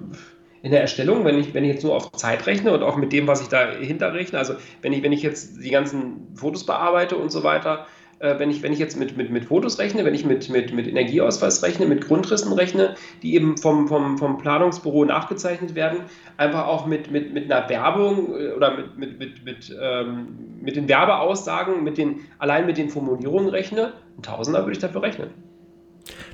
in 0.62 0.72
der 0.72 0.80
Erstellung, 0.80 1.24
wenn 1.24 1.38
ich, 1.38 1.54
wenn 1.54 1.64
ich 1.64 1.72
jetzt 1.72 1.84
nur 1.84 1.94
auf 1.94 2.12
Zeit 2.12 2.46
rechne 2.46 2.72
und 2.72 2.82
auch 2.82 2.96
mit 2.96 3.12
dem, 3.12 3.26
was 3.26 3.40
ich 3.40 3.48
dahinter 3.48 4.12
rechne, 4.12 4.38
also 4.38 4.54
wenn 4.82 4.92
ich, 4.92 5.02
wenn 5.02 5.12
ich 5.12 5.22
jetzt 5.22 5.62
die 5.62 5.70
ganzen 5.70 6.28
Fotos 6.34 6.66
bearbeite 6.66 7.16
und 7.16 7.30
so 7.30 7.44
weiter, 7.44 7.86
äh, 8.18 8.38
wenn, 8.38 8.50
ich, 8.50 8.62
wenn 8.62 8.72
ich 8.72 8.78
jetzt 8.78 8.98
mit, 8.98 9.16
mit, 9.16 9.30
mit 9.30 9.46
Fotos 9.46 9.78
rechne, 9.78 10.04
wenn 10.04 10.14
ich 10.14 10.26
mit, 10.26 10.50
mit, 10.50 10.74
mit 10.74 10.86
Energieausweis 10.86 11.62
rechne, 11.62 11.86
mit 11.86 12.06
Grundrissen 12.06 12.52
rechne, 12.52 12.94
die 13.22 13.34
eben 13.34 13.56
vom, 13.56 13.88
vom, 13.88 14.18
vom 14.18 14.36
Planungsbüro 14.36 15.06
nachgezeichnet 15.06 15.74
werden, 15.74 16.00
einfach 16.36 16.66
auch 16.66 16.86
mit, 16.86 17.10
mit, 17.10 17.32
mit 17.32 17.50
einer 17.50 17.66
Werbung 17.70 18.38
äh, 18.38 18.52
oder 18.52 18.76
mit, 18.76 18.98
mit, 18.98 19.18
mit, 19.18 19.44
mit, 19.44 19.76
ähm, 19.80 20.58
mit 20.60 20.76
den 20.76 20.88
Werbeaussagen, 20.88 21.82
mit 21.82 21.96
den, 21.96 22.20
allein 22.38 22.66
mit 22.66 22.76
den 22.76 22.90
Formulierungen 22.90 23.48
rechne, 23.48 23.94
ein 24.18 24.22
Tausender 24.22 24.60
würde 24.60 24.72
ich 24.72 24.78
dafür 24.78 25.02
rechnen. 25.02 25.30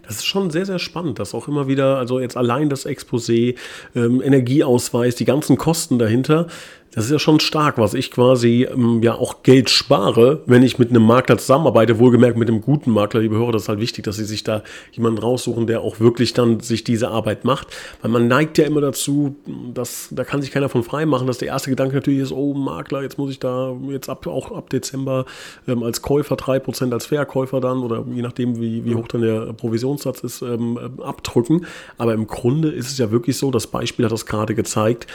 Das 0.07 0.17
ist 0.17 0.27
schon 0.27 0.51
sehr, 0.51 0.67
sehr 0.67 0.79
spannend, 0.79 1.19
dass 1.19 1.35
auch 1.35 1.49
immer 1.49 1.69
wieder, 1.69 1.99
also 1.99 2.21
jetzt 2.21 2.37
allein 2.37 2.69
das 2.69 2.87
Exposé, 2.87 3.57
ähm, 3.95 4.23
Energieausweis, 4.23 5.17
die 5.17 5.25
ganzen 5.25 5.57
Kosten 5.57 5.99
dahinter, 5.99 6.47
das 6.93 7.07
ist 7.07 7.11
ja 7.11 7.19
schon 7.19 7.41
stark, 7.41 7.79
was 7.79 7.95
ich 7.95 8.11
quasi 8.11 8.67
ähm, 8.71 9.03
ja 9.03 9.15
auch 9.15 9.43
Geld 9.43 9.71
spare, 9.71 10.43
wenn 10.47 10.63
ich 10.63 10.79
mit 10.79 10.91
einem 10.91 11.03
Makler 11.03 11.39
zusammenarbeite, 11.39 11.99
wohlgemerkt 11.99 12.39
mit 12.39 12.49
einem 12.49 12.61
guten 12.61 12.91
Makler, 12.91 13.21
liebe 13.21 13.37
Hörer, 13.37 13.53
das 13.53 13.63
ist 13.63 13.69
halt 13.69 13.81
wichtig, 13.81 14.05
dass 14.05 14.17
sie 14.17 14.25
sich 14.25 14.45
da 14.45 14.63
jemanden 14.93 15.19
raussuchen, 15.19 15.67
der 15.67 15.83
auch 15.83 16.01
wirklich 16.01 16.33
dann 16.33 16.61
sich 16.61 16.85
diese 16.85 17.09
Arbeit 17.09 17.45
macht, 17.45 17.69
weil 18.01 18.11
man 18.11 18.29
neigt 18.29 18.57
ja 18.59 18.65
immer 18.65 18.81
dazu, 18.81 19.37
dass 19.75 20.09
da 20.11 20.25
kann 20.25 20.41
sich 20.41 20.51
keiner 20.51 20.69
von 20.69 20.83
frei 20.83 21.07
machen, 21.07 21.27
dass 21.27 21.39
der 21.39 21.49
erste 21.49 21.71
Gedanke 21.71 21.97
natürlich 21.97 22.21
ist, 22.21 22.33
oh 22.33 22.55
Makler, 22.55 23.03
jetzt 23.03 23.19
muss 23.19 23.31
ich 23.31 23.41
da 23.41 23.77
jetzt 23.91 24.09
ab, 24.09 24.27
auch 24.27 24.53
ab 24.53 24.71
Dezember 24.71 25.27
ähm, 25.69 25.83
als 25.83 26.03
Käufer 26.03 26.37
3% 26.37 26.93
als 26.93 27.07
Verkäufer 27.07 27.61
dann 27.61 27.79
oder 27.79 28.05
je 28.11 28.23
nachdem, 28.23 28.61
wie, 28.61 28.85
wie 28.85 28.95
hoch 28.95 29.09
dann 29.09 29.21
der 29.21 29.53
Provisionssatz 29.53 30.21
ist, 30.21 30.43
ähm, 30.43 30.79
abdrücken. 31.03 31.67
Aber 31.99 32.15
im 32.15 32.27
Grunde 32.27 32.71
ist 32.71 32.91
es 32.91 32.99
ja 32.99 33.11
wirklich 33.11 33.37
so, 33.37 33.51
das 33.51 33.67
Beispiel 33.67 34.05
hat 34.05 34.13
das 34.13 34.27
gerade 34.27 34.55
gezeigt, 34.55 35.07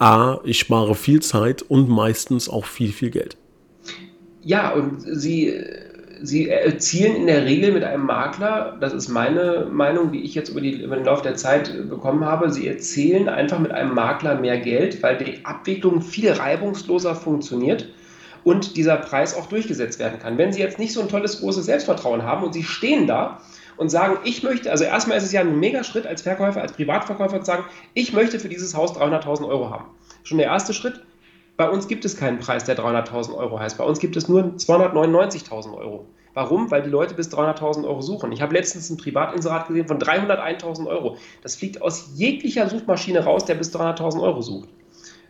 A, 0.00 0.40
ich 0.44 0.58
spare 0.58 0.94
viel 0.94 1.20
Zeit 1.20 1.62
und 1.62 1.88
meistens 1.90 2.48
auch 2.48 2.64
viel, 2.64 2.90
viel 2.90 3.10
Geld. 3.10 3.36
Ja, 4.42 4.70
und 4.70 5.02
sie, 5.02 5.62
sie 6.22 6.48
erzielen 6.48 7.16
in 7.16 7.26
der 7.26 7.44
Regel 7.44 7.72
mit 7.72 7.84
einem 7.84 8.06
Makler, 8.06 8.78
das 8.80 8.94
ist 8.94 9.08
meine 9.08 9.68
Meinung, 9.70 10.10
die 10.10 10.22
ich 10.22 10.34
jetzt 10.34 10.48
über, 10.48 10.62
die, 10.62 10.82
über 10.82 10.96
den 10.96 11.04
Lauf 11.04 11.20
der 11.20 11.36
Zeit 11.36 11.90
bekommen 11.90 12.24
habe, 12.24 12.50
sie 12.50 12.66
erzielen 12.66 13.28
einfach 13.28 13.58
mit 13.58 13.72
einem 13.72 13.94
Makler 13.94 14.40
mehr 14.40 14.58
Geld, 14.58 15.02
weil 15.02 15.18
die 15.18 15.44
Abwicklung 15.44 16.00
viel 16.00 16.32
reibungsloser 16.32 17.14
funktioniert 17.14 17.86
und 18.42 18.78
dieser 18.78 18.96
Preis 18.96 19.36
auch 19.36 19.46
durchgesetzt 19.46 19.98
werden 19.98 20.18
kann. 20.18 20.38
Wenn 20.38 20.54
Sie 20.54 20.60
jetzt 20.60 20.78
nicht 20.78 20.94
so 20.94 21.02
ein 21.02 21.08
tolles, 21.08 21.40
großes 21.40 21.66
Selbstvertrauen 21.66 22.22
haben 22.22 22.42
und 22.42 22.54
Sie 22.54 22.64
stehen 22.64 23.06
da 23.06 23.42
und 23.80 23.88
sagen, 23.88 24.18
ich 24.24 24.42
möchte, 24.42 24.70
also 24.70 24.84
erstmal 24.84 25.16
ist 25.16 25.24
es 25.24 25.32
ja 25.32 25.40
ein 25.40 25.58
Megaschritt 25.58 26.06
als 26.06 26.20
Verkäufer, 26.20 26.60
als 26.60 26.74
Privatverkäufer 26.74 27.40
zu 27.40 27.46
sagen, 27.46 27.64
ich 27.94 28.12
möchte 28.12 28.38
für 28.38 28.50
dieses 28.50 28.76
Haus 28.76 28.94
300.000 28.94 29.48
Euro 29.48 29.70
haben. 29.70 29.86
Schon 30.22 30.36
der 30.36 30.48
erste 30.48 30.74
Schritt. 30.74 31.00
Bei 31.56 31.66
uns 31.66 31.88
gibt 31.88 32.04
es 32.04 32.14
keinen 32.14 32.40
Preis, 32.40 32.64
der 32.64 32.76
300.000 32.76 33.34
Euro 33.34 33.58
heißt. 33.58 33.78
Bei 33.78 33.84
uns 33.84 33.98
gibt 33.98 34.16
es 34.18 34.28
nur 34.28 34.42
299.000 34.42 35.74
Euro. 35.74 36.04
Warum? 36.34 36.70
Weil 36.70 36.82
die 36.82 36.90
Leute 36.90 37.14
bis 37.14 37.30
300.000 37.30 37.86
Euro 37.86 38.02
suchen. 38.02 38.32
Ich 38.32 38.42
habe 38.42 38.52
letztens 38.52 38.90
ein 38.90 38.98
Privatinserat 38.98 39.68
gesehen 39.68 39.88
von 39.88 39.98
301.000 39.98 40.86
Euro. 40.86 41.16
Das 41.42 41.56
fliegt 41.56 41.80
aus 41.80 42.10
jeglicher 42.16 42.68
Suchmaschine 42.68 43.24
raus, 43.24 43.46
der 43.46 43.54
bis 43.54 43.74
300.000 43.74 44.20
Euro 44.20 44.42
sucht. 44.42 44.68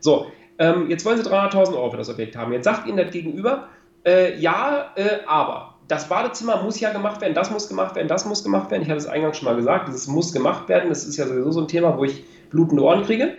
So, 0.01 0.27
ähm, 0.59 0.91
jetzt 0.91 1.05
wollen 1.05 1.23
Sie 1.23 1.31
300.000 1.31 1.77
Euro 1.77 1.93
für 1.93 1.99
das 1.99 2.11
Objekt 2.11 2.35
haben. 2.35 2.53
Jetzt 2.53 2.65
sagt 2.65 2.89
Ihnen 2.89 2.97
das 2.97 3.13
Gegenüber, 3.13 3.69
äh, 4.05 4.37
ja, 4.41 4.91
äh, 4.97 5.21
aber 5.29 5.70
das 5.91 6.09
Badezimmer 6.09 6.63
muss 6.63 6.79
ja 6.79 6.93
gemacht 6.93 7.21
werden, 7.21 7.35
das 7.35 7.51
muss 7.51 7.69
gemacht 7.69 7.97
werden, 7.97 8.07
das 8.07 8.25
muss 8.25 8.45
gemacht 8.45 8.71
werden. 8.71 8.83
Ich 8.83 8.89
hatte 8.89 8.99
es 8.99 9.09
eingangs 9.09 9.39
schon 9.39 9.47
mal 9.47 9.57
gesagt, 9.57 9.89
das 9.89 10.07
muss 10.07 10.33
gemacht 10.33 10.69
werden. 10.69 10.89
Das 10.89 11.05
ist 11.05 11.17
ja 11.17 11.27
sowieso 11.27 11.51
so 11.51 11.61
ein 11.63 11.69
Thema, 11.69 11.99
wo 11.99 12.05
ich 12.05 12.25
blutende 12.49 12.85
Ohren 12.85 13.03
kriege. 13.03 13.35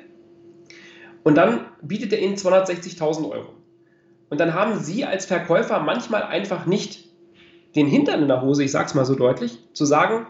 Und 1.23 1.35
dann 1.35 1.65
bietet 1.81 2.11
er 2.11 2.19
Ihnen 2.19 2.35
260.000 2.35 3.29
Euro. 3.29 3.53
Und 4.29 4.41
dann 4.41 4.53
haben 4.53 4.77
Sie 4.79 5.05
als 5.05 5.25
Verkäufer 5.25 5.79
manchmal 5.79 6.23
einfach 6.23 6.65
nicht 6.65 7.05
den 7.75 7.87
Hintern 7.87 8.21
in 8.21 8.27
der 8.27 8.41
Hose, 8.41 8.65
ich 8.65 8.71
sage 8.71 8.87
es 8.87 8.95
mal 8.95 9.05
so 9.05 9.15
deutlich, 9.15 9.59
zu 9.71 9.85
sagen, 9.85 10.27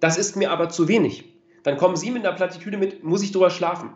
das 0.00 0.18
ist 0.18 0.36
mir 0.36 0.50
aber 0.50 0.68
zu 0.68 0.88
wenig. 0.88 1.24
Dann 1.62 1.78
kommen 1.78 1.96
Sie 1.96 2.10
mit 2.10 2.26
einer 2.26 2.36
Plattitüde 2.36 2.76
mit, 2.76 3.02
muss 3.02 3.22
ich 3.22 3.32
drüber 3.32 3.48
schlafen. 3.48 3.94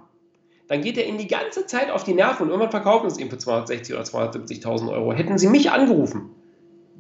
Dann 0.68 0.80
geht 0.80 0.96
er 0.96 1.06
Ihnen 1.06 1.18
die 1.18 1.26
ganze 1.26 1.66
Zeit 1.66 1.90
auf 1.90 2.04
die 2.04 2.14
Nerven 2.14 2.44
und 2.44 2.48
irgendwann 2.48 2.70
verkaufen 2.70 3.10
Sie 3.10 3.16
es 3.16 3.20
ihm 3.20 3.28
für 3.28 3.36
260.000 3.36 3.92
oder 3.92 4.02
270.000 4.04 4.92
Euro. 4.92 5.12
Hätten 5.12 5.36
Sie 5.36 5.48
mich 5.48 5.70
angerufen, 5.70 6.30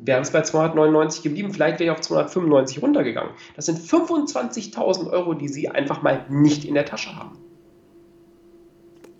wären 0.02 0.22
es 0.22 0.30
bei 0.30 0.42
299 0.42 1.22
geblieben, 1.22 1.52
vielleicht 1.52 1.78
wäre 1.80 1.92
ich 1.92 1.98
auf 1.98 2.00
295 2.00 2.82
runtergegangen. 2.82 3.32
Das 3.56 3.66
sind 3.66 3.78
25.000 3.78 5.10
Euro, 5.10 5.34
die 5.34 5.48
Sie 5.48 5.68
einfach 5.68 6.02
mal 6.02 6.24
nicht 6.28 6.64
in 6.64 6.74
der 6.74 6.84
Tasche 6.84 7.14
haben. 7.16 7.49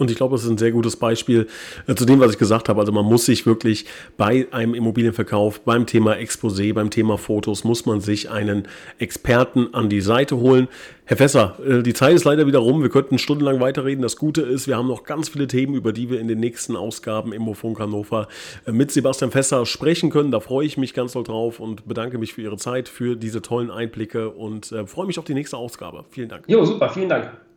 Und 0.01 0.11
ich 0.11 0.17
glaube, 0.17 0.35
das 0.35 0.45
ist 0.45 0.51
ein 0.51 0.57
sehr 0.57 0.73
gutes 0.73 0.97
Beispiel 0.97 1.47
äh, 1.87 1.95
zu 1.95 2.07
dem, 2.07 2.21
was 2.21 2.33
ich 2.33 2.39
gesagt 2.39 2.71
habe. 2.71 2.81
Also 2.81 2.91
man 2.91 3.05
muss 3.05 3.27
sich 3.27 3.45
wirklich 3.45 3.85
bei 4.17 4.47
einem 4.51 4.73
Immobilienverkauf, 4.73 5.61
beim 5.61 5.85
Thema 5.85 6.15
Exposé, 6.15 6.73
beim 6.73 6.89
Thema 6.89 7.19
Fotos, 7.19 7.65
muss 7.65 7.85
man 7.85 8.01
sich 8.01 8.31
einen 8.31 8.67
Experten 8.99 9.75
an 9.75 9.91
die 9.91 10.01
Seite 10.01 10.39
holen. 10.39 10.69
Herr 11.05 11.19
Fässer, 11.19 11.59
äh, 11.67 11.83
die 11.83 11.93
Zeit 11.93 12.15
ist 12.15 12.25
leider 12.25 12.47
wieder 12.47 12.61
rum. 12.61 12.81
Wir 12.81 12.89
könnten 12.89 13.19
stundenlang 13.19 13.61
weiterreden. 13.61 14.01
Das 14.01 14.17
Gute 14.17 14.41
ist, 14.41 14.69
wir 14.69 14.79
haben 14.79 14.89
noch 14.89 15.05
ganz 15.05 15.29
viele 15.29 15.47
Themen, 15.47 15.75
über 15.75 15.93
die 15.93 16.09
wir 16.09 16.19
in 16.19 16.29
den 16.29 16.41
nächsten 16.41 16.77
Ausgaben 16.77 17.35
Immofunk 17.35 17.79
Hannover 17.79 18.29
äh, 18.65 18.73
mit 18.73 18.91
Sebastian 18.91 19.31
Fässer 19.31 19.67
sprechen 19.67 20.09
können. 20.09 20.31
Da 20.31 20.41
freue 20.41 20.65
ich 20.65 20.79
mich 20.79 20.95
ganz 20.95 21.13
doll 21.13 21.25
drauf 21.25 21.61
und 21.61 21.87
bedanke 21.87 22.17
mich 22.17 22.33
für 22.33 22.41
Ihre 22.41 22.57
Zeit, 22.57 22.89
für 22.89 23.17
diese 23.17 23.43
tollen 23.43 23.71
Einblicke 23.71 24.31
und 24.31 24.75
freue 24.87 25.07
mich 25.07 25.19
auf 25.19 25.27
die 25.27 25.35
nächste 25.35 25.59
Ausgabe. 25.59 26.07
Vielen 26.09 26.31
Dank. 26.31 26.45
Jo, 26.47 26.65
super. 26.65 26.89
Vielen 26.89 27.11
Dank. 27.11 27.50